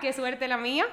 [0.00, 0.86] Qué suerte la mía.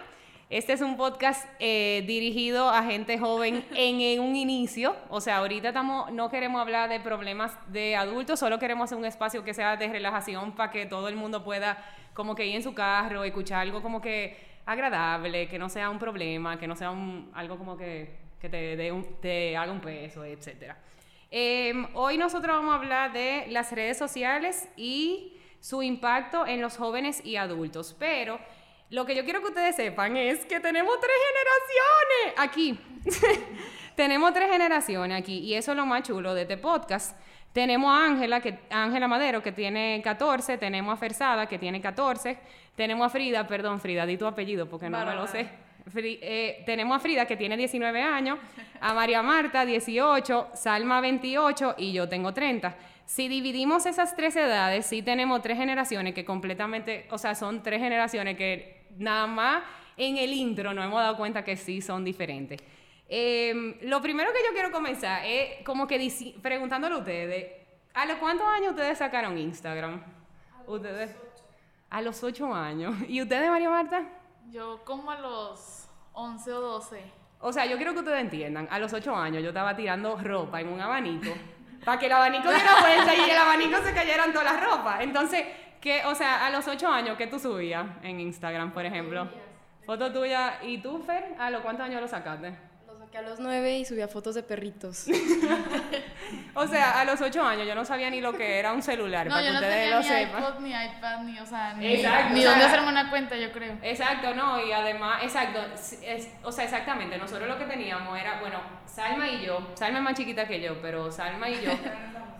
[0.49, 4.96] Este es un podcast eh, dirigido a gente joven en, en, un inicio.
[5.10, 9.06] O sea, ahorita estamos, no queremos hablar de problemas de adultos, solo queremos hacer un
[9.06, 11.78] espacio que sea de relajación para que todo el mundo pueda
[12.13, 15.97] como que ir en su carro, escuchar algo como que agradable, que no sea un
[15.99, 19.80] problema, que no sea un, algo como que, que te, dé un- te haga un
[19.80, 20.77] peso, etcétera.
[21.31, 26.75] Em, hoy nosotros vamos a hablar de las redes sociales y su impacto en los
[26.75, 27.95] jóvenes y adultos.
[27.97, 28.38] Pero
[28.91, 31.16] lo que yo quiero que ustedes sepan es que tenemos tres
[32.36, 32.80] generaciones aquí.
[33.95, 37.17] tenemos tres generaciones aquí y eso es lo más chulo de este podcast.
[37.54, 42.38] Tenemos a Ángela, que Ángela Madero, que tiene 14, tenemos a Fersada, que tiene 14,
[42.76, 45.50] tenemos a Frida, perdón, Frida, di tu apellido porque no me lo sé.
[45.92, 48.39] Fri- eh, tenemos a Frida, que tiene 19 años,
[48.80, 52.76] a María Marta, 18, Salma, 28 y yo tengo 30.
[53.05, 57.81] Si dividimos esas tres edades, sí tenemos tres generaciones que completamente, o sea, son tres
[57.81, 59.64] generaciones que nada más
[59.97, 62.59] en el intro nos hemos dado cuenta que sí son diferentes.
[63.08, 66.11] Eh, lo primero que yo quiero comenzar es como que
[66.42, 67.52] preguntándole a ustedes,
[67.94, 70.02] ¿a los cuántos años ustedes sacaron Instagram?
[70.67, 71.16] ustedes.
[71.89, 72.95] A los 8 años.
[73.08, 74.03] ¿Y ustedes, María Marta?
[74.50, 77.03] Yo como a los 11 o 12.
[77.39, 80.61] O sea, yo quiero que ustedes entiendan, a los 8 años yo estaba tirando ropa
[80.61, 81.31] en un abanico
[81.83, 85.02] para que el abanico diera vuelta y el abanico se cayeran todas las ropas.
[85.02, 85.45] Entonces,
[85.81, 89.27] ¿qué, o sea, a los 8 años, ¿qué tú subías en Instagram, por ejemplo?
[89.85, 90.59] Foto tuya.
[90.61, 91.35] ¿Y tú, Fer?
[91.39, 92.53] ¿A los cuántos años lo sacaste?
[92.87, 95.07] Lo saqué a los nueve y subía fotos de perritos.
[96.53, 99.25] O sea, a los 8 años yo no sabía ni lo que era un celular,
[99.27, 100.43] No, para yo que no ustedes tenía lo ni sepan.
[100.43, 103.37] iPod, ni iPad, ni, o sea, ni, Exacto, ni o sea, dónde hacerme una cuenta,
[103.37, 103.77] yo creo.
[103.81, 105.59] Exacto, no, y además, exacto,
[106.03, 110.03] es- o sea, exactamente, nosotros lo que teníamos era, bueno, Salma y yo, Salma es
[110.03, 111.71] más chiquita que yo, pero Salma y yo,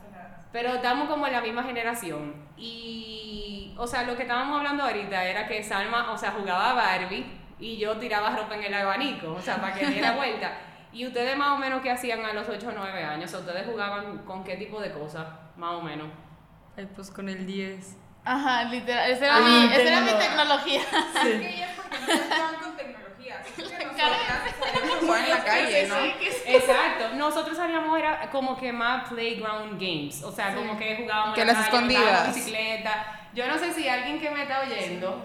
[0.52, 2.34] pero estamos como en la misma generación.
[2.58, 6.74] Y, o sea, lo que estábamos hablando ahorita era que Salma, o sea, jugaba a
[6.74, 7.26] Barbie
[7.60, 10.52] y yo tiraba ropa en el abanico, o sea, para que diera vuelta.
[10.94, 13.26] ¿Y ustedes más o menos qué hacían a los 8 o 9 años?
[13.26, 15.26] O sea, ¿Ustedes jugaban con qué tipo de cosas,
[15.56, 16.08] más o menos?
[16.78, 17.98] Ay, pues con el 10.
[18.26, 20.82] Ajá, literal, esa era, Ah, mi, esa era mi tecnología.
[20.82, 23.01] Es que porque no estaban con tecnología.
[25.02, 25.96] En la calle, ¿no?
[26.46, 31.42] Exacto, nosotros salíamos era como que más playground games, o sea, como que jugábamos Que
[31.42, 32.36] en la las calle, escondidas.
[32.36, 33.18] bicicleta.
[33.34, 35.24] Yo no sé si alguien que me está oyendo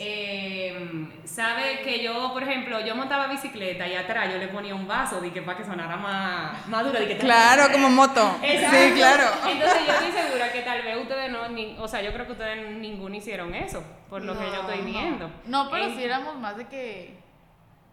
[0.00, 4.86] eh, sabe que yo, por ejemplo, yo montaba bicicleta y atrás yo le ponía un
[4.86, 7.00] vaso de que para que sonara más, más duro.
[7.00, 8.36] de que- Claro, como moto.
[8.42, 8.76] Exacto.
[8.76, 9.24] Sí, claro.
[9.48, 12.32] Entonces yo estoy segura que tal vez ustedes no, ni- o sea, yo creo que
[12.32, 15.28] ustedes ninguno hicieron eso, por lo que yo estoy viendo.
[15.46, 17.27] No, pero sí éramos más de que.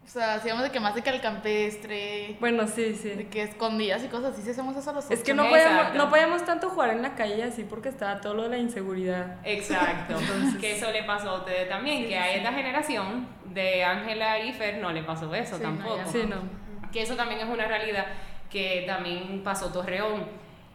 [0.05, 3.27] O sea, hacíamos de que más de que al campestre, Bueno, sí, de sí.
[3.31, 6.09] que escondidas y cosas así, sí hacemos eso a los Es que no podíamos, no
[6.09, 9.37] podíamos tanto jugar en la calle así porque estaba todo lo de la inseguridad.
[9.43, 10.15] Exacto.
[10.61, 14.77] que eso le pasó a ustedes también, que a esta generación de Ángela y Fer
[14.77, 15.97] no le pasó eso Sí, no, tampoco.
[15.97, 16.37] ya Sí, no.
[16.91, 18.05] Que eso también es una realidad
[18.49, 20.25] que también pasó Torreón.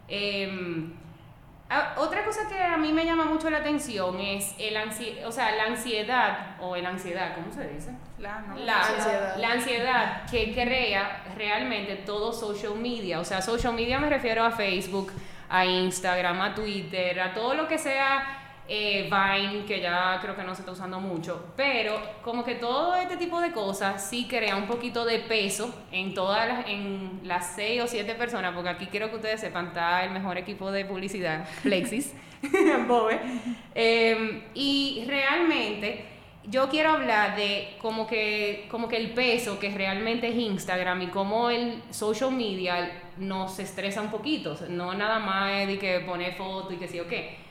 [0.09, 0.91] Eh,
[1.97, 5.55] otra cosa que a mí me llama mucho la atención es el ansi o sea,
[5.55, 7.93] la ansiedad, o el ansiedad, ¿cómo se dice?
[8.19, 8.57] La, ¿no?
[8.57, 9.37] la ansiedad.
[9.37, 13.21] la ansiedad que crea realmente todo social media.
[13.21, 15.13] O sea, social media me refiero a Facebook,
[15.49, 18.40] a Instagram, a Twitter, a todo lo que sea
[18.73, 21.53] eh, Vine, que ya creo que no se está usando mucho.
[21.57, 26.15] Pero como que todo este tipo de cosas sí crea un poquito de peso en
[26.15, 30.05] todas las, en las seis o siete personas, porque aquí quiero que ustedes sepan, está
[30.05, 32.15] el mejor equipo de publicidad, Flexis,
[32.87, 33.19] Bobe.
[33.75, 36.05] Eh, y realmente
[36.45, 41.07] yo quiero hablar de como que, como que el peso que realmente es Instagram y
[41.09, 44.57] cómo el social media nos estresa un poquito.
[44.69, 47.50] No nada más de que poner fotos y que sí o qué.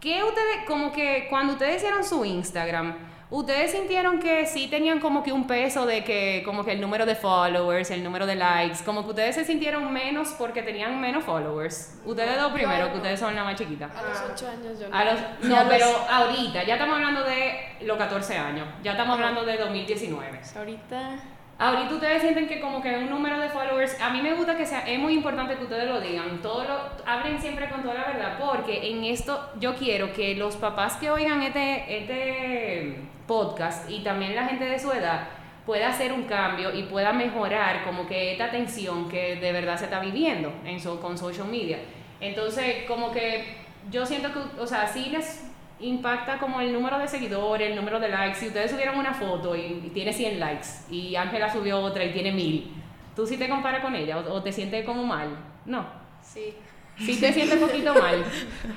[0.00, 2.96] ¿Qué ustedes, como que cuando ustedes hicieron su Instagram,
[3.30, 7.04] ustedes sintieron que sí tenían como que un peso de que, como que el número
[7.04, 11.22] de followers, el número de likes, como que ustedes se sintieron menos porque tenían menos
[11.24, 12.00] followers?
[12.06, 13.90] Ustedes dos primero, que ustedes son la más chiquita.
[13.94, 17.22] A los ocho años yo A los, no, a los- pero ahorita, ya estamos hablando
[17.24, 20.40] de los 14 años, ya estamos hablando de 2019.
[20.56, 21.10] Ahorita
[21.60, 24.64] Ahorita ustedes sienten que como que un número de followers, a mí me gusta que
[24.64, 28.04] sea, es muy importante que ustedes lo digan, todo lo, hablen siempre con toda la
[28.06, 32.96] verdad, porque en esto yo quiero que los papás que oigan este, este
[33.26, 35.28] podcast y también la gente de su edad
[35.66, 39.84] pueda hacer un cambio y pueda mejorar como que esta tensión que de verdad se
[39.84, 41.78] está viviendo en so- con social media.
[42.22, 43.56] Entonces, como que
[43.90, 45.49] yo siento que, o sea, sí les
[45.80, 48.38] impacta como el número de seguidores, el número de likes.
[48.40, 52.12] Si ustedes subieron una foto y, y tiene 100 likes y Ángela subió otra y
[52.12, 52.72] tiene 1000,
[53.14, 55.36] ¿tú sí te comparas con ella o, o te sientes como mal?
[55.64, 55.86] No.
[56.22, 56.56] sí.
[56.96, 58.24] Sí te sientes un poquito mal.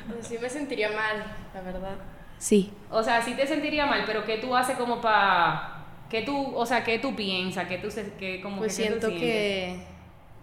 [0.10, 1.98] O sea, sí me sentiría mal, la verdad.
[2.38, 2.84] Sí.
[2.90, 5.86] O sea, sí te sentiría mal, pero ¿qué tú haces como para...
[6.10, 7.68] ¿Qué tú, o sea, qué tú piensas?
[7.68, 7.90] ¿Qué tú,
[8.20, 9.20] qué, como Pues que, qué tú siento sientes?
[9.20, 9.88] que,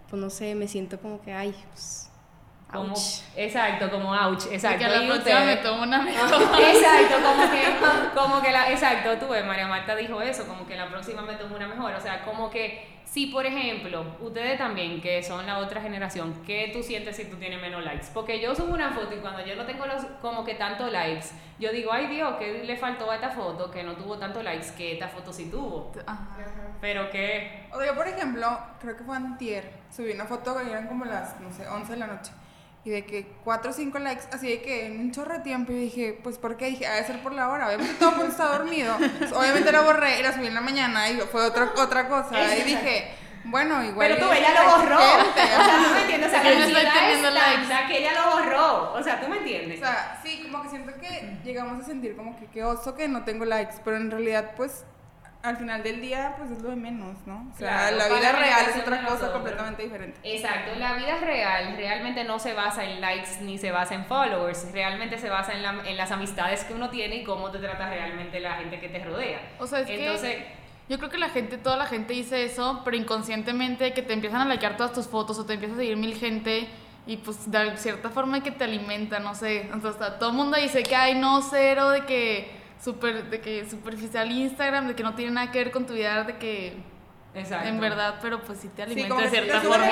[0.07, 2.10] pues no sé, me siento como que, ay, pues,
[2.71, 2.95] Como-
[3.35, 4.85] exacto, como ouch, exacto.
[4.85, 6.41] A la próxima me tomo una mejor.
[6.61, 7.63] Exacto, como que,
[8.15, 11.33] como que la, exacto, tú ves, María Marta dijo eso, como que la próxima me
[11.33, 15.57] tomo una mejor, o sea, como que si por ejemplo, ustedes también, que son la
[15.57, 18.07] otra generación, ¿qué tú sientes si tú tienes menos likes?
[18.13, 21.27] Porque yo subo una foto y cuando yo no tengo los, como que tanto likes,
[21.59, 24.67] yo digo, ay Dios, ¿qué le faltó a esta foto que no tuvo tanto likes
[24.77, 25.91] que esta foto sí tuvo?
[26.07, 26.37] Ajá.
[26.79, 28.47] Pero que, O sea, yo, por ejemplo,
[28.79, 31.99] creo que fue antier, subí una foto que eran como las, no sé, 11 de
[31.99, 32.31] la noche.
[32.83, 35.71] Y de que 4 o 5 likes, así de que en un chorro de tiempo.
[35.71, 36.65] Y dije, pues, ¿por qué?
[36.67, 37.67] Dije, ha de ser por la hora.
[37.67, 38.95] Obviamente todo el mundo está dormido.
[39.35, 42.41] Obviamente la borré y la subí en la mañana y fue otra, otra cosa.
[42.57, 43.11] Y dije,
[43.43, 44.07] bueno, igual.
[44.15, 46.55] pero tú, ella lo borró, gente, o sea, tú me entiendes, o sea, Yo la
[46.55, 47.67] no estoy ansiedad teniendo es likes.
[47.67, 49.81] tanta que ella lo borró, o sea, tú me entiendes.
[49.81, 53.07] O sea, sí, como que siento que llegamos a sentir como que qué oso que
[53.07, 54.85] no tengo likes, pero en realidad, pues,
[55.43, 57.47] al final del día, pues es lo de menos, ¿no?
[57.53, 59.31] O sea, Claro, la vida real es otra cosa nosotros.
[59.31, 60.19] completamente diferente.
[60.23, 64.71] Exacto, la vida real realmente no se basa en likes ni se basa en followers,
[64.71, 67.89] realmente se basa en, la- en las amistades que uno tiene y cómo te trata
[67.89, 69.39] realmente la gente que te rodea.
[69.59, 70.47] O sea, es Entonces, que
[70.89, 74.41] yo creo que la gente, toda la gente dice eso, pero inconscientemente que te empiezan
[74.41, 76.67] a likear todas tus fotos o te empieza a seguir mil gente
[77.07, 79.61] y pues de cierta forma que te alimenta, no sé.
[79.73, 84.31] Entonces, todo el mundo dice que hay no cero de que super, de que superficial
[84.31, 86.77] Instagram, de que no tiene nada que ver con tu vida, de que
[87.33, 87.69] exacto.
[87.69, 89.87] en verdad, pero pues sí te alimenta como de cierta forma.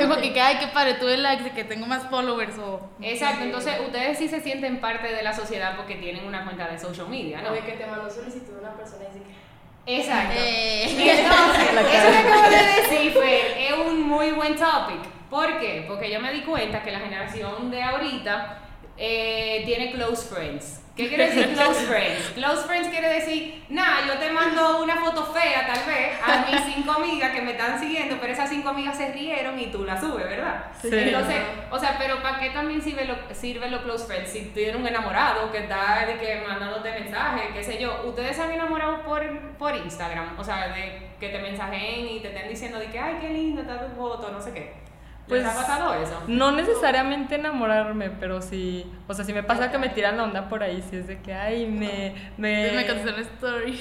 [0.00, 2.90] como que, ay, que padre, tuve likes, de que tengo más followers o...
[3.00, 6.78] Exacto, entonces ustedes sí se sienten parte de la sociedad porque tienen una cuenta de
[6.78, 7.50] social media, ¿no?
[7.50, 9.44] O de que te mandó solicitud una persona y dice que...
[9.86, 10.34] Exacto.
[10.36, 11.20] Eh.
[11.20, 15.00] Entonces, eso que acabo de decir, Fer, es un muy buen topic.
[15.28, 15.84] ¿Por qué?
[15.86, 18.63] Porque yo me di cuenta que la generación de ahorita
[18.96, 20.80] eh, tiene close friends.
[20.96, 22.30] ¿Qué quiere decir close friends?
[22.36, 26.60] Close friends quiere decir, nada, yo te mando una foto fea tal vez a mis
[26.74, 30.00] cinco amigas que me están siguiendo, pero esas cinco amigas se rieron y tú la
[30.00, 30.66] subes, ¿verdad?
[30.80, 30.90] Sí.
[30.92, 31.38] Entonces,
[31.68, 34.30] o sea, pero ¿para qué también sirve lo, sirve los close friends?
[34.30, 38.42] Si tienes un enamorado que está de que mandándote mensajes, qué sé yo, ustedes se
[38.42, 42.78] han enamorado por, por Instagram, o sea, de que te mensajeen y te estén diciendo
[42.78, 44.83] de que, ay, qué linda está tu foto, no sé qué.
[45.26, 46.22] ¿Les Pues, ha pasado eso?
[46.28, 50.48] No necesariamente enamorarme, pero sí, o sea, si me pasa que me tiran la onda
[50.50, 52.14] por ahí, si es de que, ay, me...
[52.36, 52.72] me...
[52.72, 53.72] Me contesté una story.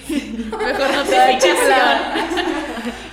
[0.51, 2.00] Mejor Ay, notificación.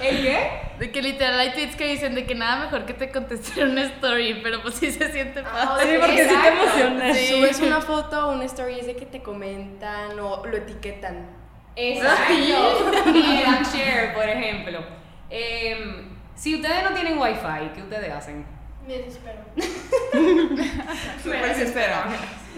[0.00, 0.61] ¿El qué?
[0.79, 3.82] De que literal hay tweets que dicen de que nada mejor que te contestar una
[3.82, 5.85] story, pero pues sí se siente padre.
[5.93, 6.62] Sí, porque sí te Exacto.
[6.62, 7.17] emocionas.
[7.17, 7.26] Sí.
[7.26, 11.26] Subes una foto o una story es de que te comentan o lo etiquetan.
[11.76, 12.33] Exacto.
[12.33, 14.81] Y dan share, por ejemplo.
[15.29, 18.47] Em, si ustedes no tienen wifi, ¿qué ustedes hacen?
[18.89, 19.41] Me desespero.
[21.27, 21.97] Me desespero.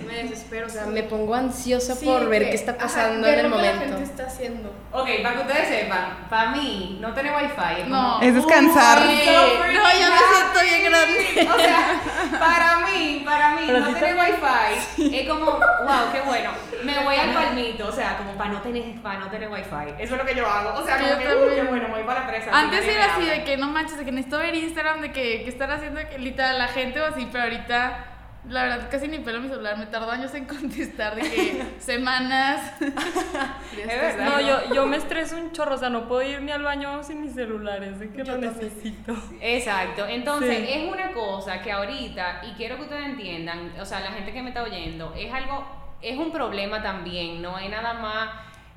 [0.07, 3.27] Me desespero, o sea, me pongo ansiosa Sí, por ver que- qué está ajá, pasando
[3.27, 3.97] ver en el lo que La momento.
[3.97, 4.75] gente está haciendo.
[4.91, 8.13] Ok, para que ustedes sepan, para mí, no tener wifi es No.
[8.15, 8.99] como- Es descansar.
[9.07, 9.27] Uy, Sí.
[9.27, 11.51] No, yo me siento bien grande.
[11.55, 12.01] O sea,
[12.39, 16.51] para mí, para mí, Pero no sí tener wifi es como, wow, qué bueno.
[16.85, 19.93] Me voy al palmito, o sea, como para no tener, para no tener wifi.
[19.99, 20.79] Eso es lo que yo hago.
[20.81, 21.49] O sea, como Yo que, también.
[21.51, 22.51] uy, qué bueno, voy para la presa.
[22.53, 25.49] Antes era así de que no manches, de que necesito ver Instagram, de que, que
[25.49, 28.07] están haciendo que literal la gente o así, pero ahorita
[28.49, 32.75] la verdad casi ni pelo mi celular, me tardó años en contestar, de que semanas.
[32.81, 34.25] Es verdad.
[34.31, 37.03] No, yo, yo me estreso un chorro, o sea, no puedo ir ni al baño
[37.03, 39.15] sin mi celular, es de que lo necesito.
[39.41, 40.67] Exacto, entonces Sí.
[40.69, 44.43] es una cosa que ahorita, y quiero que ustedes entiendan, o sea, la gente que
[44.43, 45.65] me está oyendo, es algo,
[46.03, 48.31] es un problema también, no hay nada más,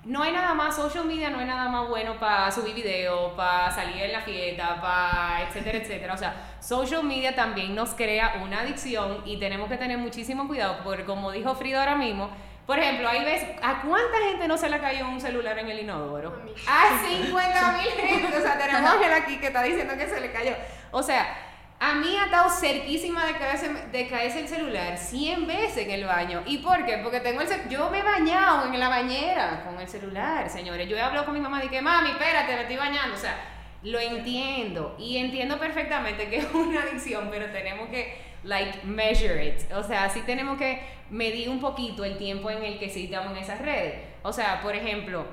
[0.05, 3.71] no hay nada más, social media no hay nada más bueno para subir videos, para
[3.71, 8.61] salir en la fiesta, para etcétera, etcétera, o sea, social media también nos crea una
[8.61, 12.29] adicción y tenemos que tener muchísimo cuidado, porque como dijo Frida ahora mismo,
[12.65, 15.79] por ejemplo, hay veces, ¿a cuánta gente no se le cayó un celular en el
[15.81, 16.35] inodoro?
[16.67, 18.37] A 50 mil gente.
[18.37, 20.53] O sea, tenemos a aquí que está diciendo que se le cayó.
[20.89, 21.44] O sea,
[21.85, 26.05] a mí ha estado cerquísima de caerse, de caerse el celular 100 veces en el
[26.05, 26.41] baño.
[26.47, 26.97] ¿Y por qué?
[26.97, 30.89] Porque tengo el yo me he bañado en la bañera con el celular, señores.
[30.89, 33.13] Yo he hablado con mi mamá y dije, mami, espérate, me estoy bañando.
[33.13, 33.37] O sea,
[33.83, 39.71] lo entiendo y entiendo perfectamente que es una adicción, pero tenemos que, like, measure it.
[39.71, 43.31] O sea, sí tenemos que medir un poquito el tiempo en el que sí estamos
[43.33, 44.01] en esas redes.
[44.23, 45.27] O sea, por ejemplo,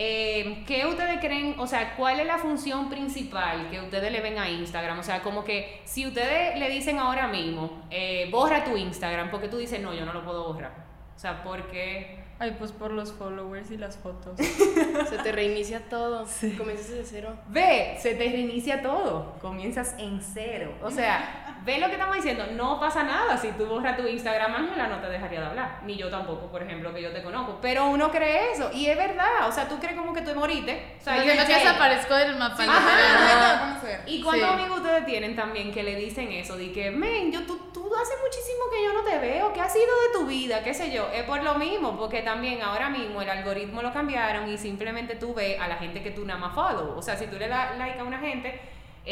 [0.00, 1.56] eh, ¿qué ustedes creen?
[1.58, 5.00] O sea, ¿cuál es la función principal que ustedes le ven a Instagram?
[5.00, 9.48] O sea, como que si ustedes le dicen ahora mismo, eh, borra tu Instagram, porque
[9.48, 10.72] tú dices, no, yo no lo puedo borrar.
[11.16, 14.38] O sea, porque Ay, pues por los followers y las fotos.
[14.38, 16.26] Se te reinicia todo.
[16.28, 16.52] Sí.
[16.52, 17.36] Comienzas de cero.
[17.48, 19.34] Ve, se te reinicia todo.
[19.40, 20.72] Comienzas en cero.
[20.82, 22.46] O sea, ve lo que estamos diciendo.
[22.52, 23.36] No pasa nada.
[23.36, 25.80] Si tú borras tu Instagram, Ángela no te dejaría de hablar.
[25.84, 27.58] Ni yo tampoco, por ejemplo, que yo te conozco.
[27.60, 28.70] Pero uno cree eso.
[28.72, 29.48] Y es verdad.
[29.48, 30.96] O sea, tú crees como que tú moriste.
[31.00, 32.62] O sea, Yo sé- desaparezco del mapa.
[32.62, 33.54] Ajá.
[33.58, 34.02] te conocer.
[34.06, 34.54] ¿Y cuántos Sí.
[34.54, 36.56] amigos ustedes tienen también que le dicen eso?
[36.56, 39.68] De que, men, yo, tú, tú hace muchísimo que yo no te veo, ¿qué ha
[39.68, 40.62] sido de tu vida?
[40.62, 41.08] ¿Qué sé yo?
[41.12, 45.34] Es por lo mismo, porque también ahora mismo el algoritmo lo cambiaron y simplemente tú
[45.34, 46.96] ves a la gente que tú nada más follow.
[46.96, 48.60] O sea, si tú le das like a una gente,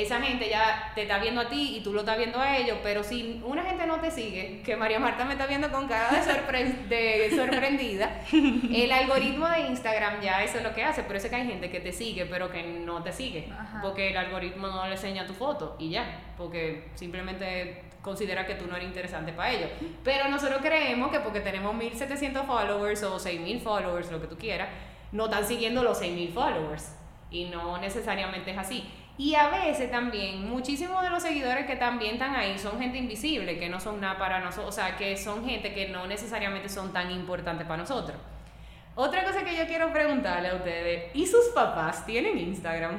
[0.02, 2.76] esa gente ya te está viendo a ti y tú lo estás viendo a ellos,
[2.82, 6.10] pero si una gente no te sigue, que María Marta me está viendo con cara
[6.10, 11.16] de, sorpre- de sorprendida, el algoritmo de Instagram ya eso es lo que hace, por
[11.16, 13.80] eso es que hay gente que te sigue, pero que no te sigue, Ajá.
[13.82, 18.66] porque el algoritmo no le enseña tu foto y ya, porque simplemente considera que tú
[18.66, 19.70] no eres interesante para ellos.
[20.04, 24.68] Pero nosotros creemos que porque tenemos 1700 followers o 6000 followers, lo que tú quieras,
[25.10, 26.92] no están siguiendo los 6000 followers.
[27.30, 28.88] Y no necesariamente es así.
[29.18, 33.58] Y a veces también, muchísimos de los seguidores que también están ahí son gente invisible,
[33.58, 36.92] que no son nada para nosotros, o sea, que son gente que no necesariamente son
[36.92, 38.18] tan importantes para nosotros.
[38.94, 42.94] Otra cosa que yo quiero preguntarle a ustedes, ¿y sus papás tienen Instagram?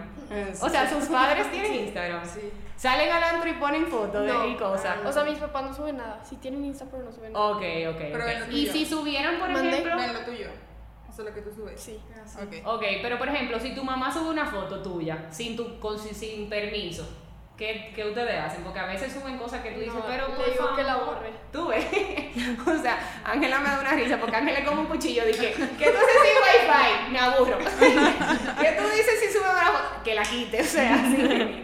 [0.61, 2.23] O sea, sus padres tienen Instagram.
[2.25, 2.51] Sí.
[2.75, 4.97] Salen al antro y ponen fotos de y cosas.
[5.03, 6.23] O sea, mis papás no suben nada.
[6.23, 7.45] Sí tienen Insta, pero no suben nada.
[7.47, 7.97] Ok, ok.
[8.11, 8.29] Pero ok.
[8.29, 9.69] en lo Y si subieran, por Mandé.
[9.69, 9.97] ejemplo.
[9.97, 10.47] Ven lo tuyo.
[11.17, 11.81] O sea, lo que tú subes.
[11.81, 11.99] Sí.
[12.35, 12.55] Ok.
[12.75, 16.47] Ok, pero por ejemplo, si tu mamá sube una foto tuya sin tu con, sin,
[16.47, 17.09] permiso,
[17.57, 18.63] ¿qué, ¿qué ustedes hacen?
[18.63, 20.93] Porque a veces suben cosas que tú dices, No, pero le por digo que la
[20.93, 21.15] favor".
[21.15, 21.31] borre.
[21.51, 21.85] Tú ves.
[22.67, 25.25] o sea, Ángela me da una risa porque Ángela es como un cuchillo.
[25.25, 27.11] Dije, ¿qué tú haces sin wifi?
[27.11, 27.57] Me aburro.
[28.61, 30.03] ¿Qué tú dices si sube una foto?
[30.03, 31.63] Que la quite, o sea, así.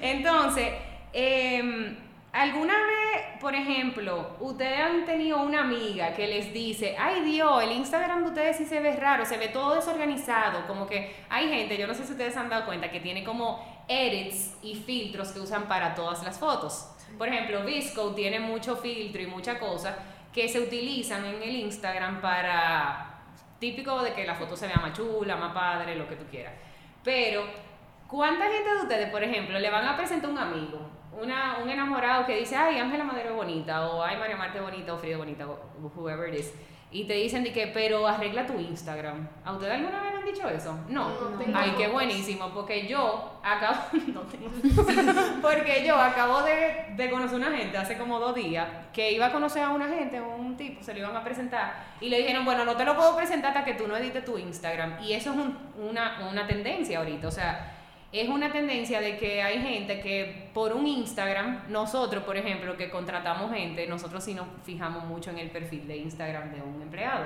[0.00, 0.68] Entonces,
[1.12, 1.96] em,
[2.32, 7.72] ¿alguna vez, por ejemplo, ustedes han tenido una amiga que les dice, ay Dios, el
[7.72, 11.76] Instagram de ustedes sí se ve raro, se ve todo desorganizado, como que hay gente,
[11.76, 15.40] yo no sé si ustedes han dado cuenta, que tiene como edits y filtros que
[15.40, 16.88] usan para todas las fotos.
[17.18, 19.96] Por ejemplo, Visco tiene mucho filtro y mucha cosa
[20.32, 23.12] que se utilizan en el Instagram para
[23.58, 26.54] típico de que la foto se vea más chula, más padre, lo que tú quieras.
[27.04, 27.44] Pero,
[28.08, 30.80] ¿cuánta gente de ustedes, por ejemplo, le van a presentar un amigo,
[31.20, 34.64] una, un enamorado que dice, ay, Ángela Madero es bonita, o ay, María Marte es
[34.64, 35.58] bonita, o Frida es bonita, o
[35.94, 36.54] whoever it is,
[36.90, 39.26] y te dicen de que, pero arregla tu Instagram.
[39.44, 40.78] ¿A ustedes alguna vez han dicho eso?
[40.88, 41.08] No.
[41.08, 43.76] No, ay, qué buenísimo, porque yo acabo,
[44.12, 44.50] no tengo,
[45.42, 49.32] porque yo acabo de, de conocer una gente hace como dos días que iba a
[49.32, 52.64] conocer a una gente, un tipo, se lo iban a presentar y le dijeron, bueno,
[52.64, 55.02] no te lo puedo presentar hasta que tú no edites tu Instagram.
[55.02, 55.56] Y eso es un-
[55.88, 57.78] una, una tendencia ahorita, o sea,
[58.12, 62.90] es una tendencia de que hay gente que por un Instagram, nosotros, por ejemplo, que
[62.90, 67.24] contratamos gente, nosotros sí nos fijamos mucho en el perfil de Instagram de un empleado.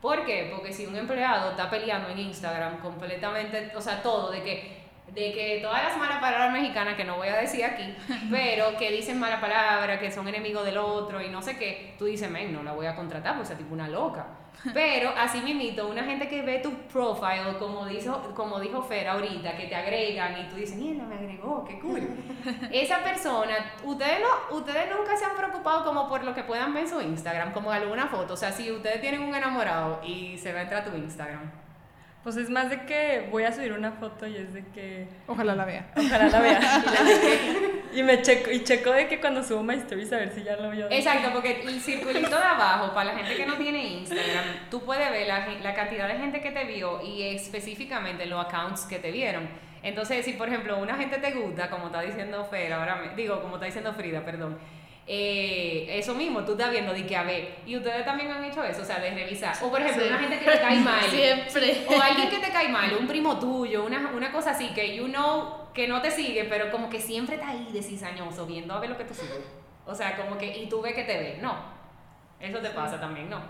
[0.00, 0.48] ¿Por qué?
[0.54, 4.79] Porque si un empleado está peleando en Instagram completamente, o sea, todo, de que,
[5.14, 7.94] de que todas las malas palabras mexicanas, que no voy a decir aquí,
[8.30, 12.06] pero que dicen malas palabras, que son enemigos del otro y no sé qué, tú
[12.06, 14.26] dices, men, no la voy a contratar, pues es tipo una loca.
[14.74, 19.56] Pero así mismito, una gente que ve tu profile, como dijo, como dijo Fer ahorita,
[19.56, 22.06] que te agregan y tú dices, mierda, me agregó, qué cool.
[22.70, 26.84] Esa persona, ustedes no, ustedes nunca se han preocupado como por lo que puedan ver
[26.84, 28.34] en su Instagram, como alguna foto.
[28.34, 31.50] O sea, si ustedes tienen un enamorado y se va a entrar a tu Instagram.
[32.22, 35.54] Pues es más de que voy a subir una foto y es de que Ojalá
[35.54, 35.86] la vea.
[35.96, 36.60] ojalá la vea.
[37.94, 40.56] y me checo y checo de que cuando subo my stories a ver si ya
[40.56, 40.86] lo vio.
[40.90, 45.10] Exacto, porque el circulito de abajo, para la gente que no tiene Instagram, tú puedes
[45.10, 49.10] ver la, la cantidad de gente que te vio y específicamente los accounts que te
[49.10, 49.48] vieron.
[49.82, 53.40] Entonces, si por ejemplo una gente te gusta, como está diciendo Fer, ahora me- digo,
[53.40, 54.58] como está diciendo Frida, perdón,
[55.06, 58.62] eh, eso mismo, tú estás viendo de que a ver, y ustedes también han hecho
[58.62, 59.54] eso, o sea, de revisar.
[59.62, 60.08] O por ejemplo, Sí.
[60.08, 61.10] una gente que te cae mal.
[61.10, 61.84] Siempre.
[61.88, 65.06] O alguien que te cae mal, un primo tuyo, una, una cosa así, que you
[65.06, 68.80] know que no te sigue, pero como que siempre está ahí de cizañoso, viendo a
[68.80, 69.40] ver lo que tú subes.
[69.86, 71.38] O sea, como que, y tú ves que te ve.
[71.40, 71.54] No.
[72.40, 73.40] Eso te pasa también, ¿no?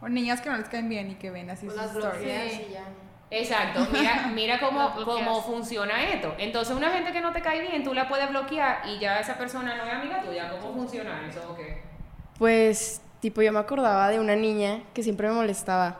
[0.00, 2.52] O niñas que no les caen bien y que ven así O sus las stories.
[2.52, 2.66] Sí.
[2.68, 2.84] y ya.
[3.30, 6.34] Exacto, mira, mira cómo, cómo funciona esto.
[6.38, 9.36] Entonces, una gente que no te cae bien, tú la puedes bloquear y ya esa
[9.36, 10.50] persona no es amiga tuya.
[10.50, 11.40] ¿Cómo funciona eso?
[11.50, 11.82] ¿O qué?
[12.38, 15.96] Pues, tipo, yo me acordaba de una niña que siempre me molestaba.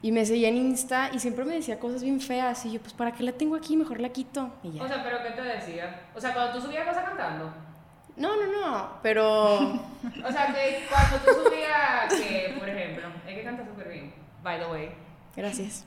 [0.00, 2.64] Y me seguía en Insta y siempre me decía cosas bien feas.
[2.64, 3.76] Y yo, pues, ¿para qué la tengo aquí?
[3.76, 4.50] Mejor la quito.
[4.62, 4.82] Y ya.
[4.84, 6.02] O sea, ¿pero qué te decía?
[6.14, 7.52] O sea, cuando tú subías cosas cantando.
[8.16, 8.90] no, no, no.
[9.02, 9.58] Pero.
[10.24, 14.60] O sea, que cuando tú subías, que, por ejemplo, es que canta súper bien, by
[14.60, 15.07] the way.
[15.36, 15.84] Gracias.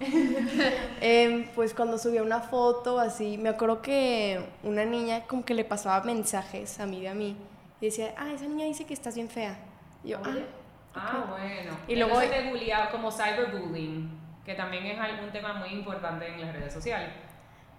[1.02, 5.66] Em, pues cuando subía una foto así, me acuerdo que una niña como que le
[5.66, 7.36] pasaba mensajes a mí de a mí.
[7.82, 9.58] Y decía, ah, esa niña dice que estás bien fea.
[10.04, 10.46] Y yo, ah, Oye.
[10.94, 11.78] Ah, bueno.
[11.88, 14.10] Y luego- te bulleaba como cyberbullying,
[14.46, 17.10] que también es algún tema muy importante en las redes sociales.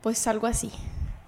[0.03, 0.73] Pues algo así.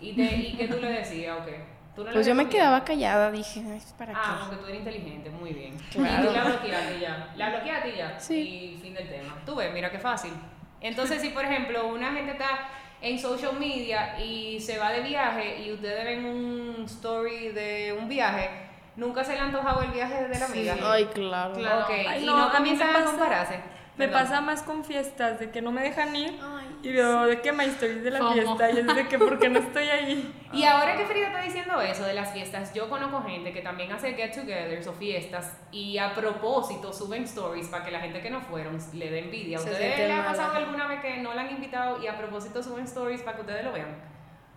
[0.00, 1.73] ¿Y, te, ¿y qué tú le decías o qué?
[1.94, 4.46] ¿Tú no Pues yo me quedaba callada, dije, ay, ¿para Ah, qué?
[4.56, 5.76] porque tú eres inteligente, muy bien.
[5.92, 6.24] Claro.
[6.24, 7.32] Y tú la bloqueaste ya.
[7.36, 8.18] La bloqueaste ya.
[8.18, 8.40] Sí.
[8.40, 9.36] Y fin del tema.
[9.46, 10.32] Tú ves, mira qué fácil.
[10.80, 12.68] Entonces, si por ejemplo una gente está
[13.00, 18.08] en social media y se va de viaje y ustedes ven un story de un
[18.08, 18.50] viaje,
[18.96, 20.76] nunca se le ha antojado el viaje de la amiga.
[20.82, 21.54] Ay, claro.
[21.54, 21.80] Claro.
[21.84, 23.54] Ok, Ay, y no, no, a mí me comienzan a compararse.
[23.96, 24.22] Me Perdón.
[24.22, 27.52] pasa más con fiestas, de que no me dejan ir Ay, y veo de que
[27.52, 28.32] my stories de la FOMO.
[28.32, 30.34] fiesta y es de que ¿por qué no estoy ahí?
[30.52, 33.90] Y ahora que Frida está diciendo eso de las fiestas, yo conozco gente que también
[33.90, 38.40] hace get-togethers o fiestas y a propósito suben stories para que la gente que no
[38.40, 39.58] fueron le dé envidia.
[39.58, 42.16] ¿A Se ustedes les ha pasado alguna vez que no la han invitado y a
[42.16, 43.96] propósito suben stories para que ustedes lo vean?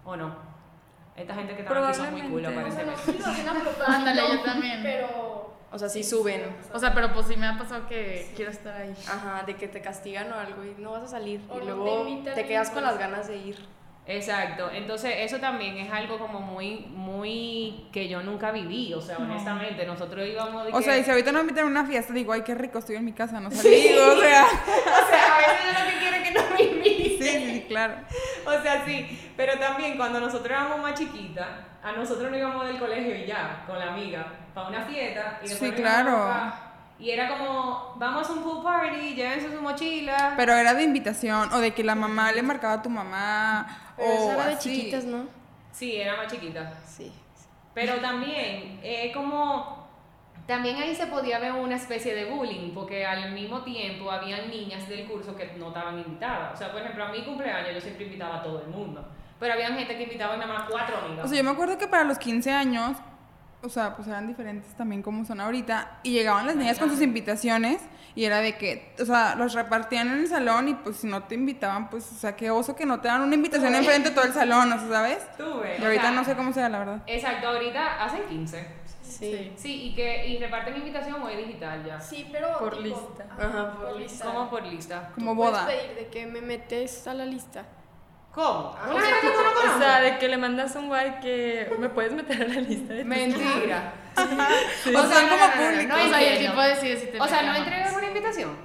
[0.05, 0.35] ¿O no?
[1.15, 2.81] Esta gente que está aquí son muy cool Probablemente.
[2.83, 3.83] aparentemente.
[3.87, 4.83] Ándale, yo también.
[4.83, 5.26] Pero...
[5.71, 6.55] O sea, sí suben.
[6.73, 8.93] O sea, pero pues sí me ha pasado que quiero estar ahí.
[9.07, 11.41] Ajá, de que te castigan o algo y no vas a salir.
[11.49, 13.77] O y luego te quedas con pues- las ganas de ir.
[14.09, 19.17] Exacto, entonces eso también es algo como muy, muy que yo nunca viví, o sea,
[19.17, 21.85] honestamente, nosotros íbamos de O que- sea, y si ahorita no me invitan a una
[21.85, 24.45] fiesta, digo, ay, qué rico, estoy en mi casa, no salí, o sea.
[25.03, 27.17] o sea, a veces yo lo que quiero es que no me inviten.
[27.21, 27.95] Sí, sí, sí, claro.
[28.45, 31.47] O sea, sí, pero también cuando nosotros éramos más chiquitas,
[31.83, 34.25] a nosotros no íbamos del colegio y ya, con la amiga,
[34.57, 35.39] para una fiesta.
[35.43, 36.11] Y Sí, claro.
[36.17, 36.63] pa-
[36.99, 40.33] Y era como, vamos a un pool party, llévense su mochila.
[40.35, 44.09] Pero era de invitación, o de que la mamá le marcaba a tu mamá, Pero
[44.09, 45.25] o eso era de chiquitas, ¿no?
[45.71, 46.73] Sí, era más chiquita.
[46.87, 47.13] Sí.
[47.75, 49.87] Pero también, eh, como,
[50.47, 54.89] también ahí se podía ver una especie de bullying, porque al mismo tiempo habían niñas
[54.89, 56.55] del curso que no estaban invitadas.
[56.55, 59.07] O sea, por ejemplo, a mi cumpleaños yo siempre invitaba a todo el mundo.
[59.39, 61.25] Pero había gente que invitaba nada más cuatro amigas.
[61.25, 62.97] O sea, yo me acuerdo que para los 15 años,
[63.67, 67.01] o sea, pues eran diferentes también como son ahorita, y llegaban las niñas con sus
[67.01, 67.81] invitaciones,
[68.15, 71.23] y era de que, o sea, los repartían en el salón, y pues si no
[71.23, 74.15] te invitaban, pues, o sea, qué oso que no te dan una invitación enfrente de
[74.15, 75.19] todo el salón, o sea, ¿sabes?
[75.37, 77.01] Tú ves, Y o ahorita sea, no sé cómo sea, la verdad.
[77.05, 78.87] Exacto, ahorita hacen 15.
[79.03, 79.51] Sí.
[79.55, 81.99] Sí, y que y reparten invitación o es digital ya.
[81.99, 82.57] Sí, pero.
[82.59, 83.25] Por tipo, lista.
[83.39, 84.25] Ajá, por lista.
[84.25, 85.11] ¿Cómo por lista?
[85.15, 85.65] Como Puedes boda.
[85.65, 87.65] pedir de que me metes a la lista.
[88.37, 88.75] ¿Cómo?
[88.79, 89.79] Ah, Una o sea, gente que tú no O conoces.
[89.83, 93.03] sea, de que le mandas un guay que me puedes meter a la lista de
[93.03, 93.93] Mentira.
[94.15, 95.97] O sea, son como públicos.
[96.05, 98.55] o sea, el tipo decide si te O sea, ¿no mete entregan una invitación?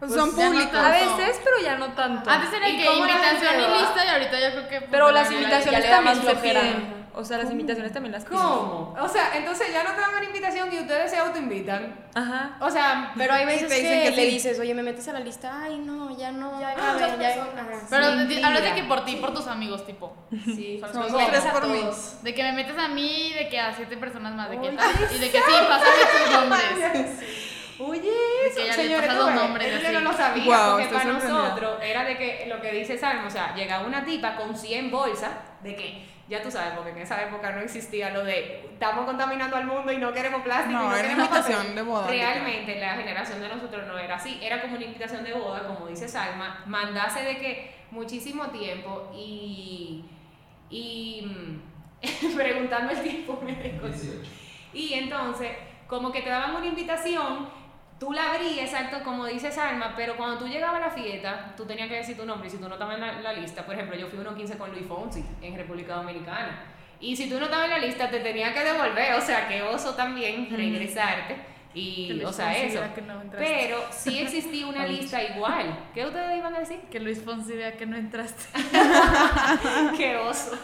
[0.00, 0.78] O sea, son Pues, ya no públicos.
[0.78, 2.30] A veces, pero ya no tanto.
[2.30, 4.78] Antes era ¿Y que invitación y lista y ahorita yo creo que...
[4.78, 6.93] pues, Pero ya las no- invitaciones ya también se piden.
[7.16, 8.38] O sea, las invitaciones también las piden.
[8.42, 8.94] ¿Cómo?
[9.00, 11.94] O sea, entonces ya no te dan una invitación y ustedes se autoinvitan.
[12.14, 12.56] Ajá.
[12.60, 14.30] O sea, Pero hay veces te que, dicen que le sí.
[14.30, 15.60] dices, oye, me metes a la lista.
[15.62, 16.60] Ay, no, ya no.
[16.60, 17.66] Ya hay a muchas ver, ya- personas.
[17.76, 17.86] ajá.
[17.90, 18.46] Pero Mentira.
[18.48, 20.16] hablas de que por ti y por tus amigos, tipo.
[20.44, 21.80] Sí, Son son tres tres por mí.
[21.80, 22.22] todos.
[22.22, 24.90] De que me metes a mí, de que a siete personas más, de que tal.
[25.14, 27.10] Y de que sí, pásame tus nombres.
[27.78, 28.10] Oye,
[28.46, 29.94] eso, que ya señores, los nombres, eso yo así.
[29.94, 33.30] no lo sabía, Guau, porque para nosotros era de que lo que dice Salmo, o
[33.30, 35.32] sea, llegaba una tipa con 100 bolsas,
[35.64, 39.56] de que, ya tú sabes, porque en esa época no existía lo de, estamos contaminando
[39.56, 40.78] al mundo y no queremos plástico.
[40.78, 41.74] No, y no era queremos invitación papel".
[41.74, 45.32] de boda, Realmente, la generación de nosotros no era así, era como una invitación de
[45.34, 50.04] boda, como dice Salma, mandase de que muchísimo tiempo y,
[50.70, 54.28] y mm, preguntando el tiempo me desconcerté.
[54.72, 55.52] Y entonces,
[55.86, 57.48] como que te daban una invitación,
[57.98, 61.64] tú la abrías, exacto, como dice Salma, pero cuando tú llegabas a la fiesta, tú
[61.64, 62.48] tenías que decir tu nombre.
[62.48, 64.58] Y si tú no estabas en la, la lista, por ejemplo, yo fui uno 15
[64.58, 66.74] con Luis Fonsi en República Dominicana.
[67.00, 69.14] Y si tú no estabas en la lista, te tenía que devolver.
[69.14, 71.36] O sea, que oso también regresarte.
[71.74, 72.80] Y, o sea, Fonsi eso.
[73.06, 73.22] no.
[73.36, 75.76] Pero sí existía una lista igual.
[75.92, 76.78] ¿Qué ustedes iban a decir?
[76.90, 78.44] Que Luis Fonsi vea que no entraste.
[79.96, 80.56] Qué oso.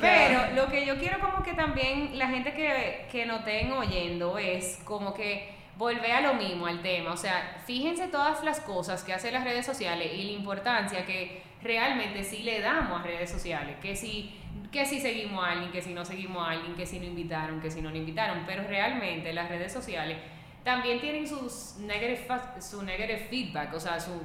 [0.00, 4.38] Pero lo que yo quiero como que también la gente que, que nos estén oyendo
[4.38, 7.12] es como que volver a lo mismo, al tema.
[7.12, 11.42] O sea, fíjense todas las cosas que hacen las redes sociales y la importancia que
[11.62, 13.76] realmente sí le damos a redes sociales.
[13.80, 14.34] Que si,
[14.72, 17.60] que si seguimos a alguien, que si no seguimos a alguien, que si no invitaron,
[17.60, 18.44] que si no nos invitaron.
[18.46, 20.18] Pero realmente las redes sociales
[20.64, 22.26] también tienen sus negative,
[22.60, 24.20] su negative feedback, o sea, su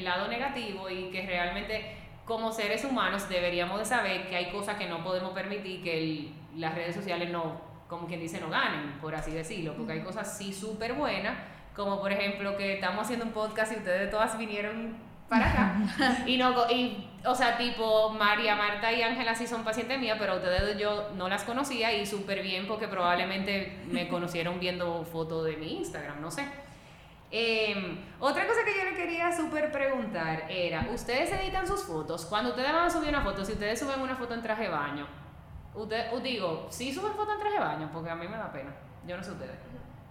[0.00, 4.86] lado negativo y que realmente como seres humanos deberíamos de saber que hay cosas que
[4.86, 9.30] no podemos permitir que las redes sociales no, como quien dice, no ganen, por así
[9.30, 11.36] decirlo, porque hay cosas sí súper buenas,
[11.74, 14.96] como por ejemplo que estamos haciendo un podcast y ustedes todas vinieron
[15.28, 16.24] para acá.
[16.26, 20.36] y no, y, o sea, tipo María, Marta y Ángela sí son pacientes mías, pero
[20.36, 25.56] ustedes yo no las conocía y súper bien porque probablemente me conocieron viendo fotos de
[25.56, 26.44] mi Instagram, no sé.
[27.30, 32.24] Eh, otra cosa que yo le quería súper preguntar era, ¿ustedes editan sus fotos?
[32.24, 34.68] Cuando ustedes van a subir una foto, si ustedes suben una foto en traje de
[34.70, 35.06] baño,
[35.74, 37.90] usted, os digo, ¿sí suben foto en traje de baño?
[37.92, 38.70] Porque a mí me da pena.
[39.06, 39.58] Yo no sé ustedes.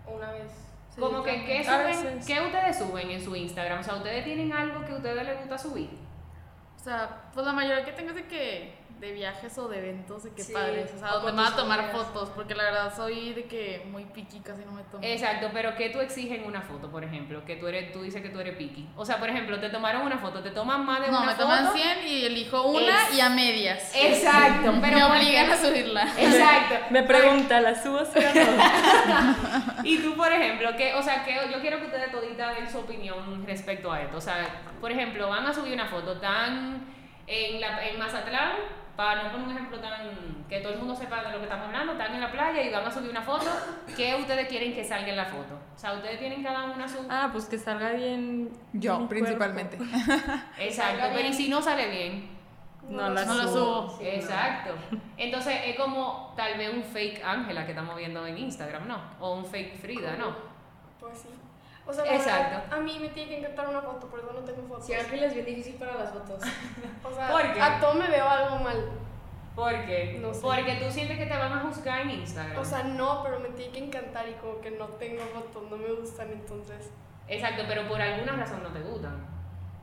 [0.05, 0.51] Una vez
[0.99, 2.19] Como que, ¿qué, suben.
[2.25, 3.79] ¿qué ustedes suben en su Instagram?
[3.79, 5.89] O sea, ¿ustedes tienen algo que a ustedes les gusta subir?
[6.75, 10.23] O sea, pues la mayoría que tengo es de que de viajes o de eventos,
[10.23, 11.97] de que Sí, padres, o sea, donde me van a tomar amigas.
[12.03, 15.03] fotos, porque la verdad soy de que muy piqui, casi no me tomo.
[15.03, 17.45] Exacto, pero ¿qué tú exiges en una foto, por ejemplo?
[17.45, 18.89] Que tú eres, tú dices que tú eres picky.
[18.95, 21.31] O sea, por ejemplo, te tomaron una foto, te toman más de no, una me
[21.33, 21.43] foto.
[21.43, 23.91] toman 100 y elijo una y a medias.
[23.95, 25.53] Exacto, pero me ¿por obligan qué?
[25.53, 26.03] a subirla.
[26.17, 26.75] Exacto.
[26.89, 29.83] Me pregunta, ¿la subo o no?
[29.83, 32.79] Y tú, por ejemplo, que, o sea, que yo quiero que ustedes toditas den su
[32.79, 34.17] opinión respecto a esto.
[34.17, 34.47] O sea,
[34.81, 36.85] por ejemplo, van a subir una foto tan
[37.27, 38.53] en, la, en Mazatlán,
[38.97, 39.91] para no poner un ejemplo tan
[40.49, 42.71] que todo el mundo sepa de lo que estamos hablando, están en la playa y
[42.71, 43.45] van a subir una foto.
[43.95, 45.53] ¿Qué ustedes quieren que salga en la foto?
[45.75, 47.05] O sea, ustedes tienen cada una su.
[47.07, 48.49] Ah, pues que salga bien.
[48.73, 49.77] Yo, principalmente.
[50.57, 52.37] Exacto, pero ¿y si no sale bien?
[52.89, 53.89] No la No la subo.
[53.89, 53.99] subo.
[54.01, 54.71] Exacto.
[55.17, 58.99] Entonces es como tal vez un fake Ángela que estamos viendo en Instagram, ¿no?
[59.19, 60.35] O un fake Frida, ¿no?
[60.99, 61.29] Pues sí.
[61.87, 62.57] O sea, Exacto.
[62.59, 64.85] verdad, a mí me tiene que encantar una foto, por eso no tengo fotos.
[64.85, 66.41] Sí, Ángel es bien difícil para las fotos.
[67.03, 67.61] O sea, ¿Por qué?
[67.61, 68.89] a todo me veo algo mal.
[69.55, 70.19] ¿Por qué?
[70.21, 70.41] No sé.
[70.41, 72.59] Porque tú sientes que te van a juzgar en Instagram.
[72.59, 75.77] O sea, no, pero me tiene que encantar y como que no tengo fotos, no
[75.77, 76.91] me gustan, entonces,
[77.29, 79.25] Exacto, pero por alguna razón no te gustan.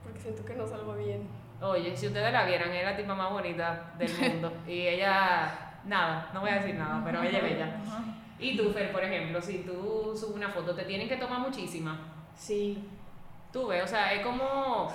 [0.02, 1.26] porque siento que no salgo bien.
[1.60, 4.52] Oye, si ustedes la vieran, es la tipa más bonita del mundo.
[4.66, 5.50] y ella,
[5.84, 7.76] nada, no voy a decir nada, pero ella es bella.
[8.38, 11.98] Y tú, Fer, por ejemplo, si tú subes una foto, te tienen que tomar muchísimas.
[12.36, 12.78] Sí.
[13.52, 14.92] Tú ves, o sea, es como,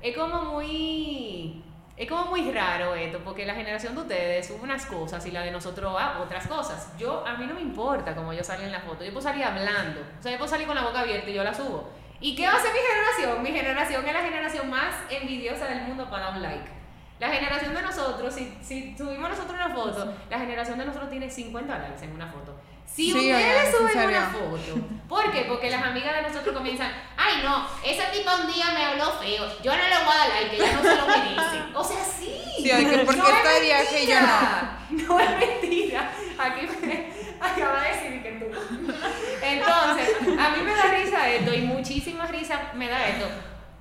[0.00, 1.62] es como muy,
[1.96, 5.42] es como muy raro esto, porque la generación de ustedes sube unas cosas y la
[5.42, 6.96] de nosotros ah, otras cosas.
[6.96, 9.44] Yo, a mí no me importa cómo yo salga en la foto, yo puedo salir
[9.44, 11.90] hablando, o sea, yo puedo salir con la boca abierta y yo la subo.
[12.20, 13.42] ¿Y qué va a hacer mi generación?
[13.42, 16.70] Mi generación es la generación más envidiosa del mundo para un like.
[17.20, 21.28] La generación de nosotros, si, si subimos nosotros una foto, la generación de nosotros tiene
[21.28, 22.54] 50 likes en una foto.
[22.94, 24.08] Si Sí, ustedes oigan, ¿en suben serio?
[24.18, 25.42] una foto, ¿por qué?
[25.42, 29.46] Porque las amigas de nosotros comienzan, ay no, esa tipa un día me habló feo,
[29.62, 31.62] yo no le voy a dar like, ella no se lo merece.
[31.74, 32.42] O sea, sí.
[32.56, 35.06] Sí, que ¿por qué No es viaje yo no?
[35.08, 36.10] No es mentira.
[36.38, 38.46] Aquí me acaba de decir que tú.
[39.42, 43.26] Entonces, a mí me da risa esto y muchísima risa me da esto.